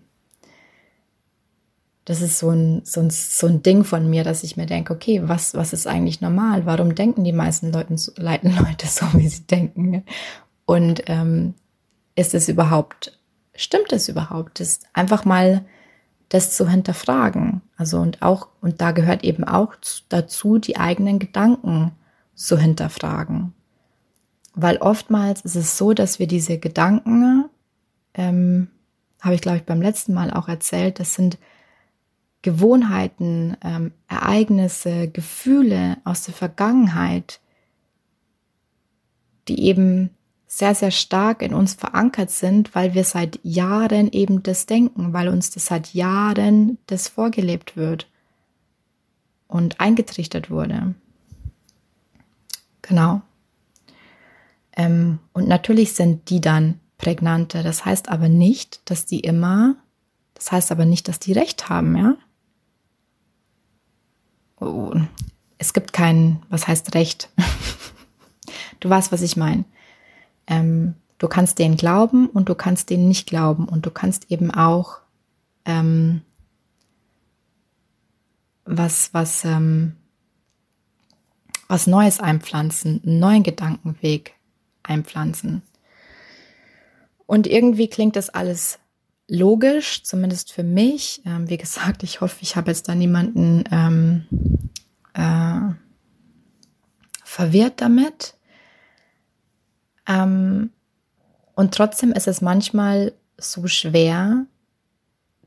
das 2.05 2.23
ist 2.23 2.38
so 2.38 2.49
ein, 2.49 2.81
so, 2.85 3.00
ein, 3.00 3.11
so 3.11 3.47
ein 3.47 3.62
Ding 3.62 3.85
von 3.85 4.09
mir, 4.09 4.25
dass 4.25 4.43
ich 4.43 4.57
mir 4.57 4.64
denke, 4.64 4.95
okay, 4.95 5.21
was, 5.25 5.52
was 5.52 5.75
ist 5.75 5.87
eigentlich 5.87 6.23
normal? 6.23 6.64
Warum 6.64 6.95
denken 6.95 7.23
die 7.23 7.35
meisten 7.35 7.71
Leute, 7.71 7.97
leiten 8.17 8.57
Leute 8.57 8.87
so, 8.87 9.05
wie 9.12 9.28
sie 9.28 9.43
denken? 9.43 10.05
Und 10.64 11.02
ähm, 11.07 11.52
ist 12.14 12.33
es 12.33 12.49
überhaupt, 12.49 13.19
stimmt 13.55 13.93
es 13.93 14.09
überhaupt? 14.09 14.59
Das 14.59 14.81
einfach 14.95 15.26
mal 15.26 15.67
das 16.28 16.54
zu 16.54 16.68
hinterfragen. 16.68 17.62
Also 17.76 17.99
und 17.99 18.23
auch, 18.23 18.49
und 18.61 18.80
da 18.80 18.92
gehört 18.92 19.25
eben 19.25 19.44
auch 19.44 19.75
dazu, 20.08 20.58
die 20.58 20.76
eigenen 20.76 21.18
Gedanken 21.18 21.92
zu 22.35 22.58
hinterfragen. 22.58 23.54
Weil 24.54 24.78
oftmals 24.78 25.42
ist 25.42 25.56
es 25.56 25.78
so, 25.78 25.92
dass 25.92 26.18
wir 26.18 26.26
diese 26.26 26.58
Gedanken, 26.58 27.49
ähm, 28.14 28.68
habe 29.20 29.35
ich 29.35 29.40
glaube 29.40 29.58
ich 29.58 29.64
beim 29.64 29.80
letzten 29.80 30.14
Mal 30.14 30.30
auch 30.32 30.49
erzählt, 30.49 31.00
das 31.00 31.14
sind 31.14 31.38
Gewohnheiten, 32.42 33.56
ähm, 33.62 33.92
Ereignisse, 34.06 35.08
Gefühle 35.08 35.99
aus 36.04 36.23
der 36.23 36.35
Vergangenheit, 36.35 37.40
die 39.49 39.64
eben 39.64 40.11
sehr, 40.50 40.75
sehr 40.75 40.90
stark 40.90 41.43
in 41.43 41.55
uns 41.55 41.75
verankert 41.75 42.31
sind, 42.31 42.75
weil 42.75 42.95
wir 42.95 43.05
seit 43.05 43.38
Jahren 43.45 44.11
eben 44.11 44.43
das 44.43 44.67
denken, 44.67 45.12
weil 45.12 45.28
uns 45.28 45.50
das 45.50 45.67
seit 45.67 45.95
Jahren 45.95 46.78
das 46.87 47.09
vorgelebt 47.09 47.76
wird 47.76 48.09
und 49.47 49.78
eingetrichtert 49.78 50.50
wurde. 50.50 50.95
Genau. 52.83 53.21
Ähm, 54.75 55.19
und 55.33 55.47
natürlich 55.47 55.93
sind 55.93 56.31
die 56.31 56.40
dann 56.40 56.81
prägnanter. 56.97 57.62
Das 57.62 57.85
heißt 57.85 58.09
aber 58.09 58.28
nicht, 58.28 58.81
dass 58.90 59.05
die 59.05 59.21
immer, 59.21 59.76
das 60.35 60.50
heißt 60.50 60.73
aber 60.73 60.87
nicht, 60.87 61.09
dass 61.09 61.21
die 61.21 61.33
recht 61.33 61.69
haben, 61.69 61.97
ja 61.97 62.17
es 65.59 65.73
gibt 65.73 65.93
kein, 65.93 66.43
was 66.49 66.67
heißt 66.67 66.95
Recht. 66.95 67.31
du 68.81 68.88
weißt, 68.88 69.12
was 69.12 69.23
ich 69.23 69.37
meine. 69.37 69.64
Ähm, 70.49 70.95
du 71.19 71.28
kannst 71.28 71.59
denen 71.59 71.76
glauben 71.76 72.28
und 72.28 72.49
du 72.49 72.55
kannst 72.55 72.90
denen 72.90 73.09
nicht 73.09 73.28
glauben 73.28 73.69
und 73.69 73.87
du 73.87 73.90
kannst 73.90 74.31
eben 74.31 74.50
auch 74.50 74.99
ähm, 75.64 76.23
was, 78.64 79.12
was, 79.14 79.45
ähm, 79.45 79.97
was 81.69 81.87
Neues 81.87 82.21
einpflanzen, 82.21 83.02
einen 83.05 83.19
neuen 83.19 83.43
Gedankenweg 83.43 84.35
einpflanzen. 84.83 85.62
Und 87.26 87.47
irgendwie 87.47 87.88
klingt 87.88 88.17
das 88.17 88.31
alles 88.31 88.78
logisch, 89.28 90.02
zumindest 90.02 90.52
für 90.52 90.62
mich. 90.62 91.23
Ähm, 91.26 91.49
wie 91.50 91.59
gesagt, 91.59 92.02
ich 92.02 92.21
hoffe, 92.21 92.38
ich 92.40 92.57
habe 92.57 92.71
jetzt 92.71 92.88
da 92.88 92.95
niemanden 92.95 93.64
ähm, 93.71 94.26
äh, 95.12 95.75
verwirrt 97.23 97.83
damit. 97.83 98.38
Ähm, 100.08 100.70
und 101.54 101.74
trotzdem 101.74 102.12
ist 102.12 102.26
es 102.26 102.40
manchmal 102.40 103.12
so 103.36 103.66
schwer, 103.66 104.46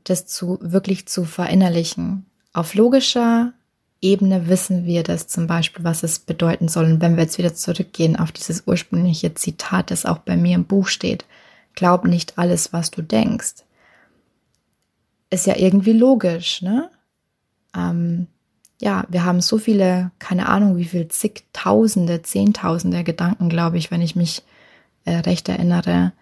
das 0.04 0.26
zu 0.26 0.58
wirklich 0.62 1.06
zu 1.06 1.24
verinnerlichen. 1.24 2.26
Auf 2.52 2.74
logischer 2.74 3.52
Ebene 4.00 4.48
wissen 4.48 4.84
wir 4.84 5.02
das 5.02 5.28
zum 5.28 5.46
Beispiel, 5.46 5.84
was 5.84 6.02
es 6.02 6.18
bedeuten 6.18 6.68
soll. 6.68 6.86
Und 6.86 7.00
wenn 7.00 7.16
wir 7.16 7.24
jetzt 7.24 7.38
wieder 7.38 7.54
zurückgehen 7.54 8.16
auf 8.16 8.32
dieses 8.32 8.64
ursprüngliche 8.66 9.34
Zitat, 9.34 9.90
das 9.90 10.06
auch 10.06 10.18
bei 10.18 10.36
mir 10.36 10.54
im 10.54 10.64
Buch 10.64 10.88
steht, 10.88 11.24
glaub 11.74 12.04
nicht 12.04 12.38
alles, 12.38 12.72
was 12.72 12.90
du 12.90 13.02
denkst 13.02 13.64
ist 15.32 15.46
ja 15.46 15.56
irgendwie 15.56 15.94
logisch, 15.94 16.60
ne? 16.60 16.90
Ähm, 17.74 18.26
ja, 18.82 19.04
wir 19.08 19.24
haben 19.24 19.40
so 19.40 19.56
viele, 19.56 20.10
keine 20.18 20.46
Ahnung, 20.48 20.76
wie 20.76 20.84
viel 20.84 21.08
zigtausende, 21.08 22.20
zehntausende 22.22 23.02
Gedanken, 23.02 23.48
glaube 23.48 23.78
ich, 23.78 23.90
wenn 23.90 24.02
ich 24.02 24.14
mich 24.14 24.42
äh, 25.04 25.16
recht 25.16 25.48
erinnere, 25.48 26.12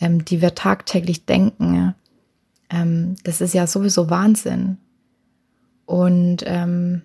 ähm, 0.00 0.24
die 0.24 0.40
wir 0.40 0.54
tagtäglich 0.54 1.26
denken, 1.26 1.94
ähm, 2.70 3.16
das 3.24 3.40
ist 3.40 3.54
ja 3.54 3.66
sowieso 3.66 4.10
Wahnsinn. 4.10 4.78
Und 5.84 6.42
ähm, 6.46 7.02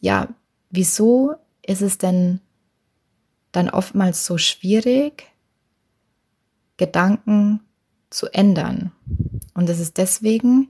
ja, 0.00 0.28
wieso 0.70 1.34
ist 1.62 1.82
es 1.82 1.98
denn 1.98 2.40
dann 3.52 3.70
oftmals 3.70 4.26
so 4.26 4.36
schwierig, 4.38 5.24
Gedanken 6.76 7.60
zu 8.10 8.26
ändern? 8.26 8.92
Und 9.54 9.68
das 9.68 9.78
ist 9.78 9.96
deswegen, 9.96 10.68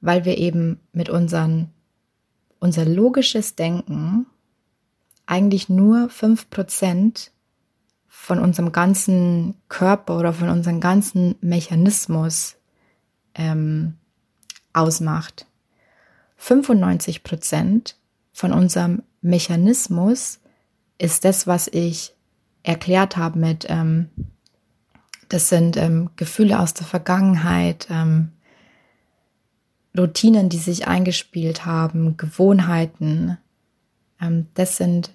weil 0.00 0.24
wir 0.24 0.38
eben 0.38 0.80
mit 0.92 1.08
unseren, 1.08 1.70
unser 2.58 2.84
logisches 2.84 3.54
Denken 3.54 4.26
eigentlich 5.26 5.68
nur 5.68 6.08
fünf 6.08 6.50
Prozent 6.50 7.30
von 8.28 8.40
unserem 8.40 8.72
ganzen 8.72 9.54
Körper 9.70 10.18
oder 10.18 10.34
von 10.34 10.50
unserem 10.50 10.80
ganzen 10.80 11.36
Mechanismus 11.40 12.56
ähm, 13.34 13.94
ausmacht. 14.74 15.46
95 16.36 17.22
Prozent 17.22 17.96
von 18.34 18.52
unserem 18.52 19.02
Mechanismus 19.22 20.40
ist 20.98 21.24
das, 21.24 21.46
was 21.46 21.68
ich 21.68 22.14
erklärt 22.64 23.16
habe 23.16 23.38
mit, 23.38 23.64
ähm, 23.70 24.10
das 25.30 25.48
sind 25.48 25.78
ähm, 25.78 26.10
Gefühle 26.16 26.60
aus 26.60 26.74
der 26.74 26.86
Vergangenheit, 26.86 27.86
ähm, 27.88 28.32
Routinen, 29.96 30.50
die 30.50 30.58
sich 30.58 30.86
eingespielt 30.86 31.64
haben, 31.64 32.18
Gewohnheiten. 32.18 33.38
Ähm, 34.20 34.48
das 34.52 34.76
sind 34.76 35.14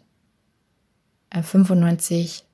äh, 1.30 1.44
95 1.44 2.46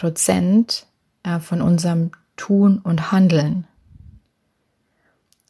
Prozent 0.00 0.86
äh, 1.24 1.40
von 1.40 1.60
unserem 1.60 2.12
Tun 2.36 2.78
und 2.78 3.12
Handeln. 3.12 3.66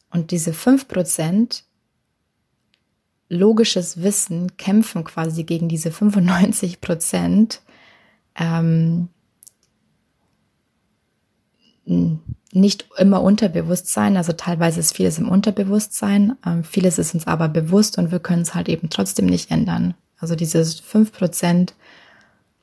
Und 0.09 0.31
diese 0.31 0.51
5 0.51 0.89
Prozent 0.89 1.63
logisches 3.29 4.03
Wissen 4.03 4.57
kämpfen 4.57 5.05
quasi 5.05 5.45
gegen 5.45 5.69
diese 5.69 5.89
95 5.89 6.81
Prozent 6.81 7.61
ähm, 8.35 9.07
nicht 11.85 12.89
immer 12.97 13.21
Unterbewusstsein, 13.21 14.17
also 14.17 14.33
teilweise 14.33 14.81
ist 14.81 14.97
vieles 14.97 15.17
im 15.17 15.29
Unterbewusstsein, 15.29 16.35
ähm, 16.45 16.65
vieles 16.65 16.99
ist 16.99 17.13
uns 17.13 17.25
aber 17.25 17.47
bewusst 17.47 17.97
und 17.97 18.11
wir 18.11 18.19
können 18.19 18.41
es 18.41 18.53
halt 18.53 18.67
eben 18.67 18.89
trotzdem 18.89 19.27
nicht 19.27 19.49
ändern. 19.49 19.93
Also 20.17 20.35
dieses 20.35 20.83
5% 20.83 21.71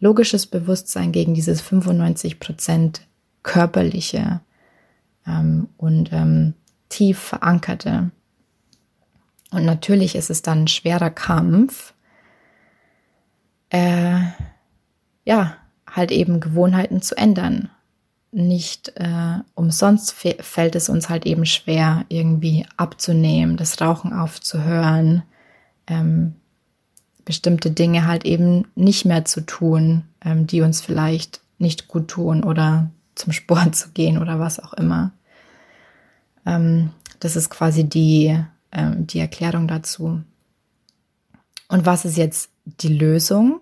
logisches 0.01 0.47
Bewusstsein 0.47 1.13
gegen 1.13 1.35
dieses 1.35 1.63
95% 1.63 3.01
körperliche 3.43 4.41
ähm, 5.27 5.69
und 5.77 6.13
ähm, 6.13 6.55
tief 6.89 7.19
verankerte. 7.19 8.11
Und 9.51 9.65
natürlich 9.65 10.15
ist 10.15 10.31
es 10.31 10.43
dann 10.43 10.65
ein 10.65 10.69
schwerer 10.69 11.11
Kampf, 11.11 11.95
äh, 13.71 14.21
ja, 15.25 15.57
halt 15.91 16.11
eben 16.11 16.41
Gewohnheiten 16.41 17.03
zu 17.03 17.17
ändern. 17.17 17.71
Nicht 18.31 18.93
äh, 18.97 19.39
umsonst 19.55 20.13
fällt 20.13 20.75
es 20.75 20.89
uns 20.89 21.09
halt 21.09 21.25
eben 21.25 21.47
schwer, 21.47 22.05
irgendwie 22.09 22.67
abzunehmen, 22.77 23.57
das 23.57 23.81
Rauchen 23.81 24.13
aufzuhören, 24.13 25.23
ähm, 25.87 26.35
bestimmte 27.29 27.71
Dinge 27.71 28.07
halt 28.07 28.25
eben 28.25 28.67
nicht 28.75 29.05
mehr 29.05 29.27
zu 29.27 29.43
tun, 29.43 30.05
ähm, 30.25 30.47
die 30.47 30.63
uns 30.63 30.81
vielleicht 30.81 31.43
nicht 31.59 31.87
gut 31.87 32.09
tun 32.09 32.43
oder 32.43 32.89
zum 33.15 33.35
Sport 33.35 33.77
zu 33.77 33.91
gehen 33.91 34.17
oder 34.17 34.41
was 34.41 34.59
auch 34.59 34.73
immer. 34.73 35.13
Ähm, 36.47 36.91
das 37.21 37.37
ist 37.37 37.51
quasi 37.51 37.85
die 37.85 38.43
ähm, 38.73 39.07
die 39.07 39.19
Erklärung 39.19 39.69
dazu. 39.69 40.23
Und 41.69 41.87
was 41.87 42.05
ist 42.07 42.17
jetzt 42.17 42.51
die 42.65 42.97
Lösung? 42.97 43.61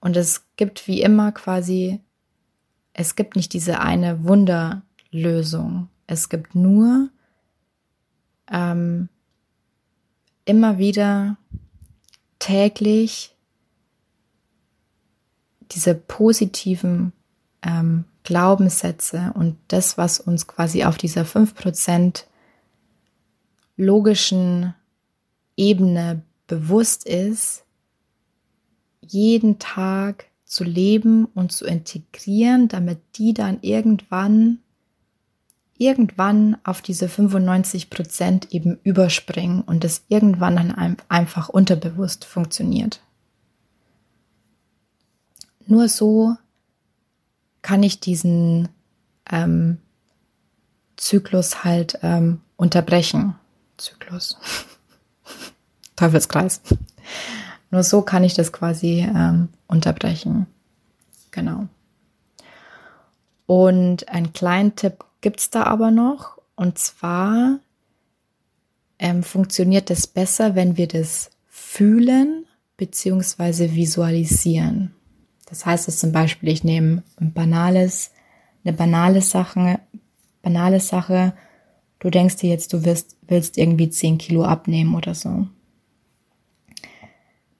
Und 0.00 0.16
es 0.16 0.46
gibt 0.56 0.88
wie 0.88 1.02
immer 1.02 1.32
quasi, 1.32 2.00
es 2.92 3.16
gibt 3.16 3.36
nicht 3.36 3.52
diese 3.52 3.80
eine 3.80 4.24
Wunderlösung. 4.24 5.88
Es 6.06 6.28
gibt 6.28 6.54
nur 6.54 7.10
ähm, 8.50 9.08
immer 10.44 10.78
wieder 10.78 11.36
täglich 12.46 13.34
diese 15.72 15.96
positiven 15.96 17.12
ähm, 17.62 18.04
Glaubenssätze 18.22 19.32
und 19.34 19.56
das, 19.66 19.98
was 19.98 20.20
uns 20.20 20.46
quasi 20.46 20.84
auf 20.84 20.96
dieser 20.96 21.22
5% 21.22 22.22
logischen 23.76 24.74
Ebene 25.56 26.22
bewusst 26.46 27.04
ist, 27.04 27.64
jeden 29.00 29.58
Tag 29.58 30.26
zu 30.44 30.62
leben 30.62 31.24
und 31.24 31.50
zu 31.50 31.64
integrieren, 31.66 32.68
damit 32.68 33.00
die 33.16 33.34
dann 33.34 33.58
irgendwann, 33.62 34.60
irgendwann 35.78 36.56
auf 36.64 36.82
diese 36.82 37.08
95 37.08 37.90
Prozent 37.90 38.52
eben 38.52 38.78
überspringen 38.82 39.62
und 39.62 39.84
es 39.84 40.04
irgendwann 40.08 40.56
dann 40.56 40.96
einfach 41.08 41.48
unterbewusst 41.48 42.24
funktioniert. 42.24 43.00
Nur 45.66 45.88
so 45.88 46.36
kann 47.62 47.82
ich 47.82 48.00
diesen 48.00 48.68
ähm, 49.30 49.78
Zyklus 50.96 51.64
halt 51.64 51.98
ähm, 52.02 52.40
unterbrechen. 52.56 53.34
Zyklus. 53.76 54.38
Teufelskreis. 55.96 56.62
Nur 57.70 57.82
so 57.82 58.02
kann 58.02 58.24
ich 58.24 58.34
das 58.34 58.52
quasi 58.52 59.00
ähm, 59.00 59.48
unterbrechen. 59.66 60.46
Genau. 61.32 61.66
Und 63.46 64.08
einen 64.08 64.32
kleinen 64.32 64.76
Tipp 64.76 65.04
gibt 65.20 65.40
es 65.40 65.50
da 65.50 65.64
aber 65.64 65.90
noch. 65.90 66.38
Und 66.54 66.78
zwar 66.78 67.60
ähm, 68.98 69.22
funktioniert 69.22 69.90
es 69.90 70.06
besser, 70.06 70.54
wenn 70.54 70.76
wir 70.76 70.88
das 70.88 71.30
fühlen 71.48 72.46
bzw. 72.76 73.74
visualisieren. 73.74 74.94
Das 75.46 75.66
heißt 75.66 75.86
dass 75.86 75.98
zum 75.98 76.12
Beispiel, 76.12 76.48
ich 76.48 76.64
nehme 76.64 77.02
ein 77.20 77.32
banales, 77.32 78.10
eine 78.64 78.72
banale 78.72 79.22
Sache, 79.22 79.80
banale 80.42 80.80
Sache 80.80 81.34
Du 81.98 82.10
denkst 82.10 82.36
dir 82.36 82.50
jetzt, 82.50 82.72
du 82.72 82.84
wirst, 82.84 83.16
willst 83.22 83.58
irgendwie 83.58 83.88
10 83.88 84.18
Kilo 84.18 84.44
abnehmen 84.44 84.94
oder 84.94 85.14
so. 85.14 85.46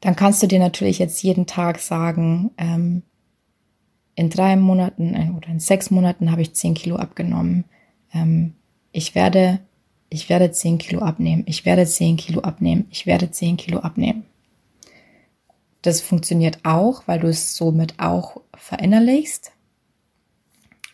Dann 0.00 0.14
kannst 0.14 0.42
du 0.42 0.46
dir 0.46 0.58
natürlich 0.58 0.98
jetzt 0.98 1.22
jeden 1.22 1.46
Tag 1.46 1.78
sagen, 1.78 2.50
ähm, 2.58 3.02
in 4.16 4.30
drei 4.30 4.56
Monaten 4.56 5.14
äh, 5.14 5.30
oder 5.36 5.48
in 5.48 5.60
sechs 5.60 5.90
Monaten 5.90 6.32
habe 6.32 6.42
ich 6.42 6.54
10 6.54 6.74
Kilo 6.74 6.96
abgenommen. 6.96 7.64
Ähm, 8.12 8.54
ich 8.90 9.14
werde, 9.14 9.60
ich 10.08 10.28
werde 10.28 10.50
10 10.50 10.78
Kilo 10.78 11.02
abnehmen. 11.02 11.44
Ich 11.46 11.64
werde 11.64 11.86
10 11.86 12.16
Kilo 12.16 12.40
abnehmen. 12.40 12.86
Ich 12.90 13.06
werde 13.06 13.30
10 13.30 13.58
Kilo 13.58 13.80
abnehmen. 13.80 14.24
Das 15.82 16.00
funktioniert 16.00 16.60
auch, 16.64 17.04
weil 17.06 17.20
du 17.20 17.28
es 17.28 17.56
somit 17.56 18.00
auch 18.00 18.40
verinnerlichst. 18.56 19.52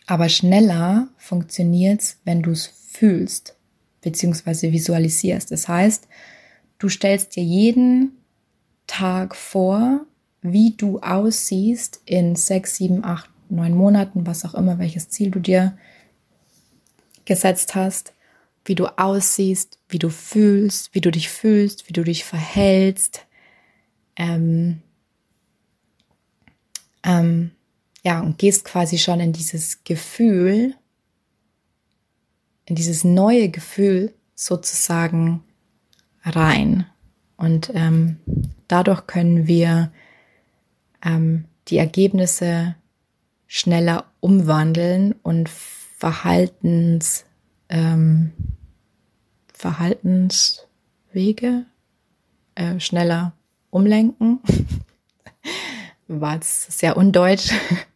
Aber 0.05 0.27
schneller 0.27 1.07
funktioniert 1.17 2.01
es, 2.01 2.17
wenn 2.25 2.43
du 2.43 2.51
es 2.51 2.67
fühlst 2.67 3.55
beziehungsweise 4.01 4.73
visualisierst. 4.73 5.49
Das 5.49 5.69
heißt, 5.69 6.09
du 6.77 6.89
stellst 6.89 7.37
dir 7.37 7.43
jeden 7.43 8.17
Tag 8.85 9.33
vor, 9.33 10.05
wie 10.43 10.75
du 10.75 10.99
aussiehst 10.99 12.01
in 12.05 12.35
sechs, 12.35 12.75
sieben, 12.75 13.03
acht, 13.03 13.29
neun 13.49 13.73
Monaten, 13.73 14.27
was 14.27 14.45
auch 14.45 14.53
immer, 14.53 14.79
welches 14.79 15.09
Ziel 15.09 15.31
du 15.31 15.39
dir 15.39 15.77
gesetzt 17.25 17.75
hast, 17.75 18.13
wie 18.65 18.75
du 18.75 18.87
aussiehst, 18.97 19.79
wie 19.89 19.99
du 19.99 20.09
fühlst, 20.09 20.93
wie 20.93 21.01
du 21.01 21.11
dich 21.11 21.29
fühlst, 21.29 21.89
wie 21.89 21.93
du 21.93 22.03
dich 22.03 22.23
verhältst. 22.23 23.25
Ähm, 24.15 24.81
ähm, 27.03 27.51
ja, 28.03 28.21
und 28.21 28.37
gehst 28.37 28.65
quasi 28.65 28.97
schon 28.97 29.19
in 29.19 29.33
dieses 29.33 29.83
Gefühl 29.83 30.75
in 32.65 32.75
dieses 32.75 33.03
neue 33.03 33.49
Gefühl 33.49 34.13
sozusagen 34.35 35.43
rein. 36.23 36.85
Und 37.37 37.71
ähm, 37.73 38.17
dadurch 38.67 39.07
können 39.07 39.47
wir 39.47 39.91
ähm, 41.03 41.45
die 41.67 41.77
Ergebnisse 41.77 42.75
schneller 43.47 44.05
umwandeln 44.19 45.15
und 45.23 45.49
Verhaltens, 45.49 47.25
ähm, 47.69 48.33
Verhaltenswege 49.53 51.65
äh, 52.55 52.79
schneller 52.79 53.33
umlenken. 53.69 54.39
War 56.07 56.35
jetzt 56.35 56.71
sehr 56.71 56.97
undeutsch. 56.97 57.51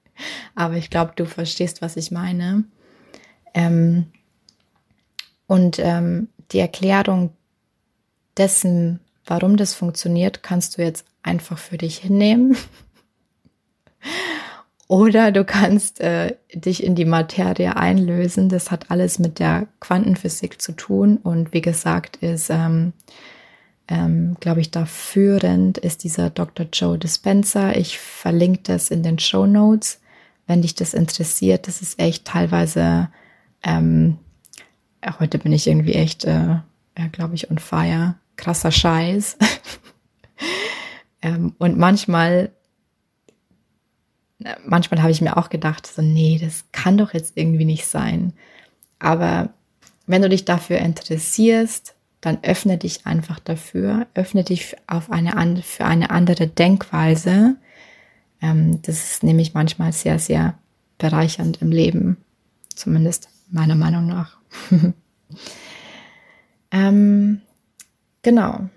Aber 0.56 0.76
ich 0.76 0.90
glaube, 0.90 1.14
du 1.16 1.26
verstehst, 1.26 1.82
was 1.82 1.98
ich 1.98 2.12
meine. 2.12 2.64
Ähm, 3.54 4.08
und 5.46 5.80
ähm, 5.80 6.30
die 6.52 6.60
Erklärung 6.60 7.32
dessen, 8.38 9.00
warum 9.26 9.58
das 9.58 9.74
funktioniert, 9.74 10.44
kannst 10.44 10.78
du 10.78 10.82
jetzt 10.82 11.06
einfach 11.24 11.58
für 11.58 11.78
dich 11.78 11.98
hinnehmen. 11.98 12.56
Oder 14.88 15.34
du 15.34 15.44
kannst 15.44 16.00
äh, 16.00 16.36
dich 16.54 16.82
in 16.82 16.96
die 16.96 17.06
Materie 17.06 17.76
einlösen. 17.76 18.48
Das 18.48 18.72
hat 18.72 18.90
alles 18.90 19.20
mit 19.20 19.40
der 19.40 19.68
Quantenphysik 19.82 20.62
zu 20.62 20.72
tun. 20.72 21.18
Und 21.18 21.52
wie 21.52 21.62
gesagt, 21.62 22.18
ist, 22.18 22.50
ähm, 22.50 22.94
ähm, 23.90 24.38
glaube 24.40 24.62
ich, 24.62 24.72
da 24.72 24.86
führend 24.86 25.78
ist 25.78 26.06
dieser 26.06 26.30
Dr. 26.30 26.68
Joe 26.72 26.98
Dispenza. 26.98 27.72
Ich 27.72 28.00
verlinke 28.00 28.62
das 28.64 28.90
in 28.90 29.04
den 29.04 29.20
Show 29.20 29.46
Notes, 29.46 30.00
wenn 30.46 30.62
dich 30.62 30.76
das 30.76 30.94
interessiert. 30.94 31.68
Das 31.68 31.82
ist 31.82 32.00
echt 32.00 32.24
teilweise, 32.24 33.10
ähm, 33.64 34.18
heute 35.20 35.38
bin 35.38 35.52
ich 35.52 35.68
irgendwie 35.68 35.94
echt, 35.94 36.24
äh, 36.24 36.60
glaube 37.12 37.36
ich, 37.36 37.52
on 37.52 37.60
fire. 37.60 38.16
Krasser 38.38 38.72
Scheiß. 38.72 39.38
ähm, 41.22 41.56
und 41.58 41.78
manchmal 41.78 42.52
manchmal 44.66 45.02
habe 45.02 45.12
ich 45.12 45.22
mir 45.22 45.38
auch 45.38 45.50
gedacht, 45.50 45.88
so, 45.88 46.02
nee, 46.02 46.40
das 46.42 46.66
kann 46.72 46.98
doch 46.98 47.14
jetzt 47.14 47.34
irgendwie 47.36 47.66
nicht 47.66 47.86
sein. 47.86 48.34
Aber 49.00 49.50
wenn 50.06 50.22
du 50.22 50.30
dich 50.30 50.46
dafür 50.46 50.78
interessierst, 50.80 51.96
dann 52.22 52.44
öffne 52.44 52.78
dich 52.78 53.06
einfach 53.06 53.40
dafür, 53.40 54.08
öffne 54.14 54.44
dich 54.44 54.76
auf 54.88 55.12
eine, 55.12 55.62
für 55.62 55.86
eine 55.86 56.10
andere 56.10 56.48
Denkweise. 56.48 57.56
Ähm, 58.42 58.82
das 58.82 59.12
ist 59.12 59.24
nämlich 59.24 59.54
manchmal 59.54 59.92
sehr, 59.92 60.20
sehr 60.20 60.58
bereichernd 60.98 61.62
im 61.62 61.72
Leben, 61.72 62.18
zumindest 62.74 63.30
meiner 63.50 63.76
Meinung 63.76 64.08
nach. 64.08 64.38
ähm, 66.72 67.42
genau. 68.24 68.70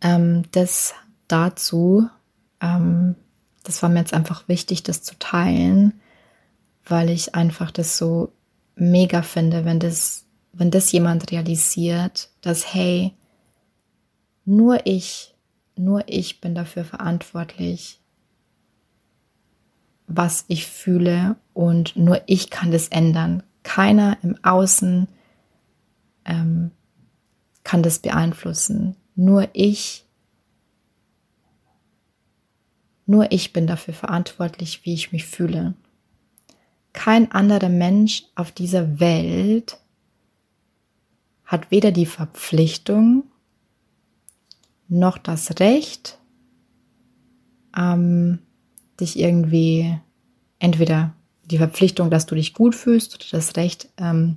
Ähm, 0.00 0.44
das 0.52 0.94
dazu. 1.26 2.08
Ähm, 2.60 3.16
das 3.68 3.82
war 3.82 3.90
mir 3.90 3.98
jetzt 4.00 4.14
einfach 4.14 4.48
wichtig, 4.48 4.82
das 4.82 5.02
zu 5.02 5.14
teilen, 5.18 6.00
weil 6.86 7.10
ich 7.10 7.34
einfach 7.34 7.70
das 7.70 7.98
so 7.98 8.32
mega 8.76 9.20
finde, 9.20 9.66
wenn 9.66 9.78
das, 9.78 10.24
wenn 10.54 10.70
das 10.70 10.90
jemand 10.90 11.30
realisiert, 11.30 12.30
dass, 12.40 12.72
hey, 12.72 13.12
nur 14.46 14.86
ich, 14.86 15.34
nur 15.76 16.04
ich 16.06 16.40
bin 16.40 16.54
dafür 16.54 16.82
verantwortlich, 16.82 18.00
was 20.06 20.46
ich 20.48 20.66
fühle 20.66 21.36
und 21.52 21.94
nur 21.94 22.22
ich 22.24 22.48
kann 22.48 22.70
das 22.70 22.88
ändern. 22.88 23.42
Keiner 23.64 24.16
im 24.22 24.42
Außen 24.42 25.08
ähm, 26.24 26.70
kann 27.64 27.82
das 27.82 27.98
beeinflussen. 27.98 28.96
Nur 29.14 29.50
ich 29.52 30.07
Nur 33.08 33.32
ich 33.32 33.54
bin 33.54 33.66
dafür 33.66 33.94
verantwortlich, 33.94 34.84
wie 34.84 34.92
ich 34.92 35.12
mich 35.12 35.24
fühle. 35.24 35.72
Kein 36.92 37.32
anderer 37.32 37.70
Mensch 37.70 38.24
auf 38.34 38.52
dieser 38.52 39.00
Welt 39.00 39.78
hat 41.46 41.70
weder 41.70 41.90
die 41.90 42.04
Verpflichtung 42.04 43.24
noch 44.88 45.16
das 45.16 45.58
Recht, 45.58 46.18
ähm, 47.74 48.40
dich 49.00 49.18
irgendwie 49.18 49.98
entweder 50.58 51.14
die 51.46 51.56
Verpflichtung, 51.56 52.10
dass 52.10 52.26
du 52.26 52.34
dich 52.34 52.52
gut 52.52 52.74
fühlst, 52.74 53.14
oder 53.14 53.24
das 53.30 53.56
Recht, 53.56 53.88
ähm, 53.96 54.36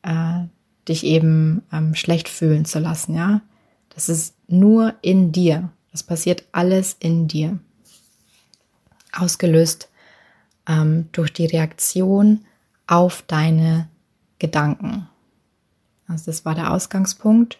äh, 0.00 0.44
dich 0.88 1.04
eben 1.04 1.62
ähm, 1.70 1.94
schlecht 1.94 2.30
fühlen 2.30 2.64
zu 2.64 2.78
lassen. 2.78 3.14
Ja, 3.14 3.42
das 3.90 4.08
ist 4.08 4.34
nur 4.48 4.94
in 5.02 5.30
dir. 5.30 5.72
Das 5.96 6.02
passiert 6.02 6.44
alles 6.52 6.94
in 7.00 7.26
dir 7.26 7.58
ausgelöst 9.12 9.88
ähm, 10.68 11.08
durch 11.12 11.32
die 11.32 11.46
Reaktion 11.46 12.44
auf 12.86 13.22
deine 13.26 13.88
Gedanken. 14.38 15.08
Also 16.06 16.26
das 16.26 16.44
war 16.44 16.54
der 16.54 16.70
Ausgangspunkt. 16.74 17.58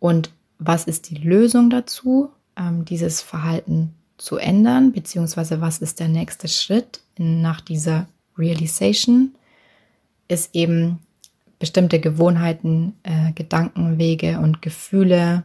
Und 0.00 0.32
was 0.58 0.86
ist 0.86 1.08
die 1.08 1.14
Lösung 1.14 1.70
dazu, 1.70 2.30
ähm, 2.56 2.84
dieses 2.84 3.22
Verhalten 3.22 3.94
zu 4.18 4.38
ändern, 4.38 4.90
beziehungsweise 4.90 5.60
was 5.60 5.78
ist 5.78 6.00
der 6.00 6.08
nächste 6.08 6.48
Schritt 6.48 7.00
nach 7.16 7.60
dieser 7.60 8.08
Realization, 8.36 9.36
ist 10.26 10.52
eben 10.56 10.98
bestimmte 11.60 12.00
Gewohnheiten, 12.00 12.96
äh, 13.04 13.30
Gedankenwege 13.30 14.40
und 14.40 14.62
Gefühle 14.62 15.44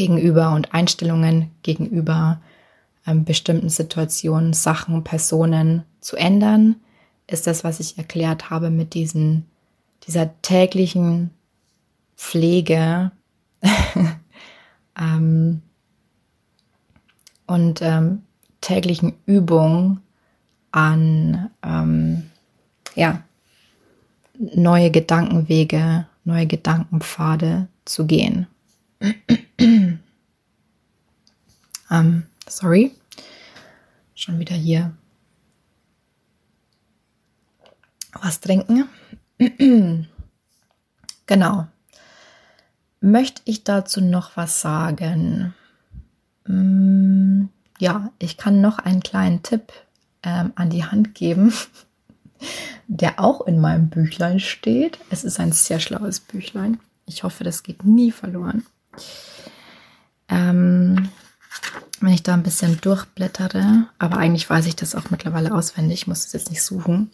gegenüber 0.00 0.54
und 0.54 0.72
Einstellungen 0.72 1.50
gegenüber 1.62 2.40
ähm, 3.06 3.26
bestimmten 3.26 3.68
Situationen, 3.68 4.54
Sachen, 4.54 5.04
Personen 5.04 5.82
zu 6.00 6.16
ändern, 6.16 6.76
ist 7.26 7.46
das, 7.46 7.64
was 7.64 7.80
ich 7.80 7.98
erklärt 7.98 8.48
habe 8.48 8.70
mit 8.70 8.94
diesen, 8.94 9.44
dieser 10.06 10.40
täglichen 10.40 11.32
Pflege 12.16 13.12
ähm, 14.98 15.60
und 17.46 17.82
ähm, 17.82 18.22
täglichen 18.62 19.12
Übung 19.26 20.00
an 20.70 21.50
ähm, 21.62 22.30
ja, 22.94 23.22
neue 24.38 24.90
Gedankenwege, 24.90 26.06
neue 26.24 26.46
Gedankenpfade 26.46 27.68
zu 27.84 28.06
gehen. 28.06 28.46
Ähm, 31.90 32.24
sorry 32.48 32.94
schon 34.20 34.38
wieder 34.38 34.54
hier 34.54 34.92
was 38.12 38.40
trinken. 38.40 38.88
genau. 41.26 41.66
Möchte 43.00 43.40
ich 43.46 43.64
dazu 43.64 44.00
noch 44.02 44.36
was 44.36 44.60
sagen? 44.60 45.54
Mm, 46.46 47.44
ja, 47.78 48.12
ich 48.18 48.36
kann 48.36 48.60
noch 48.60 48.78
einen 48.78 49.02
kleinen 49.02 49.42
Tipp 49.42 49.72
ähm, 50.22 50.52
an 50.54 50.68
die 50.68 50.84
Hand 50.84 51.14
geben, 51.14 51.54
der 52.88 53.20
auch 53.20 53.46
in 53.46 53.58
meinem 53.58 53.88
Büchlein 53.88 54.38
steht. 54.38 54.98
Es 55.08 55.24
ist 55.24 55.40
ein 55.40 55.52
sehr 55.52 55.80
schlaues 55.80 56.20
Büchlein. 56.20 56.78
Ich 57.06 57.22
hoffe, 57.22 57.42
das 57.42 57.62
geht 57.62 57.84
nie 57.84 58.12
verloren. 58.12 58.66
Ähm, 60.28 61.08
wenn 62.00 62.12
ich 62.12 62.22
da 62.22 62.34
ein 62.34 62.42
bisschen 62.42 62.80
durchblättere, 62.80 63.86
aber 63.98 64.16
eigentlich 64.16 64.48
weiß 64.48 64.66
ich 64.66 64.76
das 64.76 64.94
auch 64.94 65.10
mittlerweile 65.10 65.52
auswendig, 65.52 66.02
ich 66.02 66.06
muss 66.06 66.26
es 66.26 66.32
jetzt 66.32 66.50
nicht 66.50 66.62
suchen. 66.62 67.10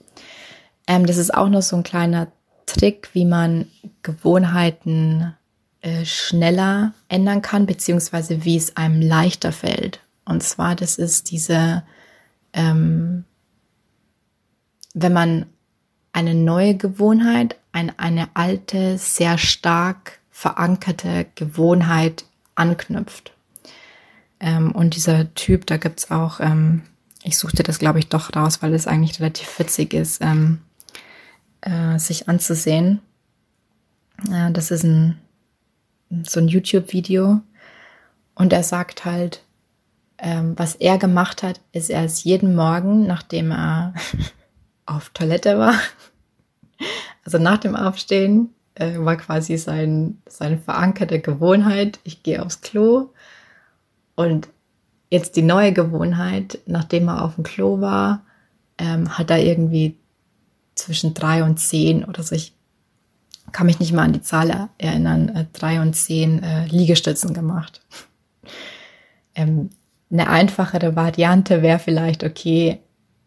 Ähm, 0.86 1.06
das 1.06 1.16
ist 1.16 1.34
auch 1.34 1.48
noch 1.48 1.62
so 1.62 1.76
ein 1.76 1.82
kleiner 1.82 2.28
Trick, 2.66 3.10
wie 3.12 3.24
man 3.24 3.66
Gewohnheiten 4.02 5.34
äh, 5.80 6.04
schneller 6.04 6.92
ändern 7.08 7.42
kann, 7.42 7.66
beziehungsweise 7.66 8.44
wie 8.44 8.56
es 8.56 8.76
einem 8.76 9.00
leichter 9.00 9.52
fällt. 9.52 10.00
Und 10.24 10.42
zwar, 10.42 10.74
das 10.74 10.96
ist 10.96 11.30
diese, 11.30 11.84
ähm, 12.52 13.24
wenn 14.94 15.12
man 15.12 15.46
eine 16.12 16.34
neue 16.34 16.76
Gewohnheit, 16.76 17.56
ein, 17.72 17.96
eine 17.98 18.28
alte, 18.34 18.98
sehr 18.98 19.38
stark 19.38 20.18
verankerte 20.30 21.26
Gewohnheit 21.34 22.24
anknüpft. 22.54 23.35
Ähm, 24.40 24.72
und 24.72 24.96
dieser 24.96 25.32
Typ, 25.34 25.66
da 25.66 25.76
gibt's 25.76 26.10
auch, 26.10 26.40
ähm, 26.40 26.82
ich 27.22 27.38
suchte 27.38 27.62
das, 27.62 27.78
glaube 27.78 27.98
ich, 27.98 28.08
doch 28.08 28.34
raus, 28.34 28.62
weil 28.62 28.74
es 28.74 28.86
eigentlich 28.86 29.18
relativ 29.20 29.58
witzig 29.58 29.94
ist, 29.94 30.22
ähm, 30.22 30.60
äh, 31.62 31.98
sich 31.98 32.28
anzusehen. 32.28 33.00
Äh, 34.30 34.52
das 34.52 34.70
ist 34.70 34.84
ein, 34.84 35.18
so 36.24 36.40
ein 36.40 36.48
YouTube-Video. 36.48 37.40
Und 38.34 38.52
er 38.52 38.62
sagt 38.62 39.04
halt, 39.04 39.42
ähm, 40.18 40.54
was 40.56 40.74
er 40.76 40.98
gemacht 40.98 41.42
hat, 41.42 41.60
ist, 41.72 41.90
er 41.90 42.04
ist 42.04 42.24
jeden 42.24 42.54
Morgen, 42.54 43.06
nachdem 43.06 43.50
er 43.50 43.94
auf 44.86 45.10
Toilette 45.10 45.58
war, 45.58 45.74
also 47.24 47.38
nach 47.38 47.58
dem 47.58 47.74
Aufstehen, 47.74 48.50
äh, 48.74 48.98
war 48.98 49.16
quasi 49.16 49.56
sein, 49.56 50.20
seine 50.26 50.58
verankerte 50.58 51.20
Gewohnheit, 51.20 51.98
ich 52.04 52.22
gehe 52.22 52.44
aufs 52.44 52.60
Klo 52.60 53.10
und 54.16 54.48
jetzt 55.10 55.36
die 55.36 55.42
neue 55.42 55.72
Gewohnheit, 55.72 56.58
nachdem 56.66 57.08
er 57.08 57.24
auf 57.24 57.36
dem 57.36 57.44
Klo 57.44 57.80
war, 57.80 58.22
ähm, 58.78 59.16
hat 59.16 59.30
er 59.30 59.42
irgendwie 59.42 59.96
zwischen 60.74 61.14
drei 61.14 61.42
und 61.44 61.58
zehn 61.58 62.04
oder 62.04 62.22
so, 62.22 62.34
ich 62.34 62.54
kann 63.52 63.66
mich 63.66 63.78
nicht 63.78 63.92
mal 63.92 64.02
an 64.02 64.12
die 64.12 64.22
Zahl 64.22 64.68
erinnern, 64.78 65.28
äh, 65.28 65.44
drei 65.52 65.80
und 65.80 65.94
zehn 65.94 66.42
äh, 66.42 66.66
Liegestützen 66.66 67.32
gemacht. 67.32 67.80
ähm, 69.34 69.70
eine 70.10 70.28
einfachere 70.28 70.96
Variante 70.96 71.62
wäre 71.62 71.78
vielleicht, 71.78 72.24
okay, 72.24 72.80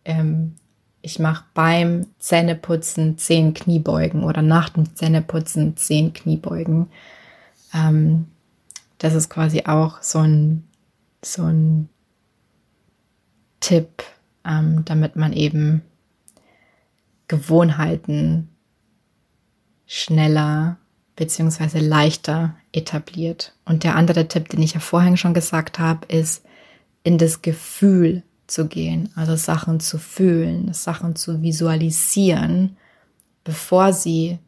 ähm, 0.05 0.55
ich 1.01 1.19
mache 1.19 1.45
beim 1.53 2.07
Zähneputzen 2.19 3.17
zehn 3.17 3.53
Kniebeugen 3.53 4.23
oder 4.23 4.41
nach 4.41 4.69
dem 4.69 4.95
Zähneputzen 4.95 5.77
zehn 5.77 6.13
Kniebeugen. 6.13 6.87
Ähm, 7.73 8.27
das 8.97 9.13
ist 9.13 9.29
quasi 9.29 9.63
auch 9.65 10.01
so 10.01 10.19
ein, 10.19 10.65
so 11.23 11.43
ein 11.43 11.89
Tipp, 13.59 14.03
ähm, 14.45 14.83
damit 14.85 15.15
man 15.15 15.33
eben 15.33 15.81
Gewohnheiten 17.27 18.49
schneller 19.85 20.77
beziehungsweise 21.15 21.79
leichter 21.79 22.55
etabliert. 22.71 23.53
Und 23.65 23.83
der 23.83 23.95
andere 23.95 24.27
Tipp, 24.27 24.49
den 24.49 24.61
ich 24.61 24.73
ja 24.73 24.79
vorhin 24.79 25.17
schon 25.17 25.33
gesagt 25.33 25.79
habe, 25.79 26.05
ist 26.07 26.45
in 27.03 27.17
das 27.17 27.41
Gefühl 27.41 28.23
zu 28.47 28.67
gehen, 28.67 29.09
also 29.15 29.35
Sachen 29.35 29.79
zu 29.79 29.97
fühlen, 29.97 30.73
Sachen 30.73 31.15
zu 31.15 31.41
visualisieren, 31.41 32.77
bevor 33.43 33.93
sie, 33.93 34.39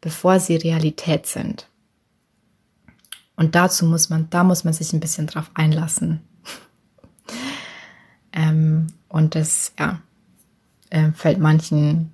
bevor 0.00 0.40
sie 0.40 0.56
Realität 0.56 1.26
sind. 1.26 1.68
Und 3.36 3.54
dazu 3.54 3.86
muss 3.86 4.10
man, 4.10 4.28
da 4.30 4.44
muss 4.44 4.64
man 4.64 4.72
sich 4.72 4.92
ein 4.92 5.00
bisschen 5.00 5.26
drauf 5.26 5.50
einlassen. 5.54 6.20
ähm, 8.32 8.88
und 9.08 9.34
das, 9.34 9.72
ja, 9.78 10.00
äh, 10.90 11.12
fällt 11.12 11.38
manchen 11.38 12.12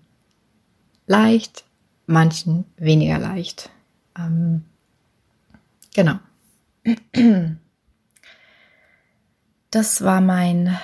leicht, 1.07 1.65
manchen 2.07 2.65
weniger 2.77 3.19
leicht. 3.19 3.71
Ähm, 4.17 4.65
genau. 5.95 6.19
Das 9.71 10.03
war 10.03 10.23
mein 10.23 10.79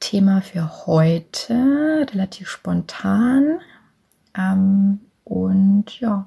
Thema 0.00 0.40
für 0.40 0.86
heute, 0.86 2.06
relativ 2.10 2.48
spontan. 2.48 3.60
Ähm, 4.34 5.00
und 5.24 6.00
ja, 6.00 6.26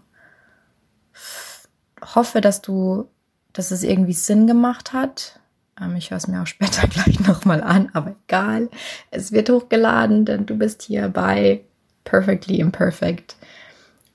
hoffe, 2.14 2.40
dass 2.40 2.62
du, 2.62 3.10
dass 3.54 3.72
es 3.72 3.84
irgendwie 3.84 4.14
Sinn 4.14 4.48
gemacht 4.48 4.94
hat. 4.94 5.40
Ähm, 5.80 5.96
ich 5.96 6.12
höre 6.12 6.18
es 6.18 6.28
mir 6.28 6.42
auch 6.42 6.48
später 6.48 6.88
gleich 6.88 7.20
nochmal 7.20 7.64
an, 7.64 7.90
aber 7.94 8.16
egal. 8.28 8.70
Es 9.12 9.32
wird 9.32 9.50
hochgeladen, 9.50 10.26
denn 10.26 10.46
du 10.46 10.58
bist 10.58 10.82
hier 10.84 11.10
bei 11.10 11.62
Perfectly 12.04 12.60
Imperfect 12.60 13.36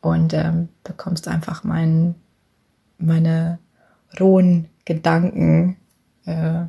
und 0.00 0.34
ähm, 0.34 0.68
bekommst 0.84 1.28
einfach 1.28 1.64
mein, 1.64 2.14
meine 2.98 3.58
rohen 4.20 4.68
Gedanken. 4.84 5.76
Äh, 6.26 6.66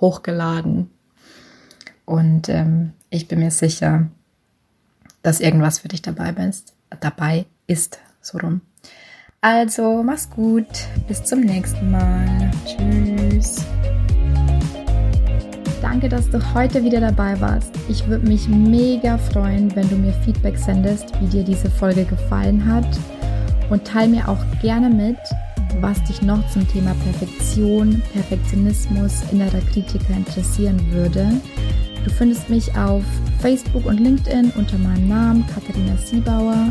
hochgeladen. 0.00 0.90
Und 2.04 2.48
ähm, 2.48 2.92
ich 3.10 3.28
bin 3.28 3.40
mir 3.40 3.50
sicher, 3.50 4.08
dass 5.22 5.40
irgendwas 5.40 5.78
für 5.78 5.88
dich 5.88 6.02
dabei 6.02 6.32
bist, 6.32 6.74
dabei 7.00 7.46
ist, 7.66 7.98
so 8.20 8.38
rum. 8.38 8.62
Also, 9.42 10.02
mach's 10.02 10.28
gut. 10.28 10.66
Bis 11.08 11.24
zum 11.24 11.40
nächsten 11.40 11.90
Mal. 11.90 12.50
Tschüss. 12.66 13.64
Danke, 15.80 16.10
dass 16.10 16.28
du 16.28 16.38
heute 16.52 16.84
wieder 16.84 17.00
dabei 17.00 17.40
warst. 17.40 17.70
Ich 17.88 18.06
würde 18.06 18.28
mich 18.28 18.46
mega 18.48 19.16
freuen, 19.16 19.74
wenn 19.74 19.88
du 19.88 19.96
mir 19.96 20.12
Feedback 20.26 20.58
sendest, 20.58 21.18
wie 21.22 21.26
dir 21.26 21.42
diese 21.42 21.70
Folge 21.70 22.04
gefallen 22.04 22.62
hat. 22.70 22.84
Und 23.70 23.86
teile 23.86 24.10
mir 24.10 24.28
auch 24.28 24.44
gerne 24.60 24.90
mit, 24.90 25.16
was 25.80 26.04
dich 26.04 26.20
noch 26.20 26.46
zum 26.50 26.68
Thema 26.68 26.94
Perfektion, 27.02 28.02
Perfektionismus, 28.12 29.22
innerer 29.32 29.62
Kritiker 29.72 30.12
interessieren 30.14 30.78
würde. 30.92 31.32
Du 32.04 32.10
findest 32.10 32.50
mich 32.50 32.76
auf 32.76 33.04
Facebook 33.38 33.86
und 33.86 34.00
LinkedIn 34.00 34.52
unter 34.56 34.76
meinem 34.76 35.08
Namen 35.08 35.46
Katharina 35.46 35.96
Siebauer 35.96 36.70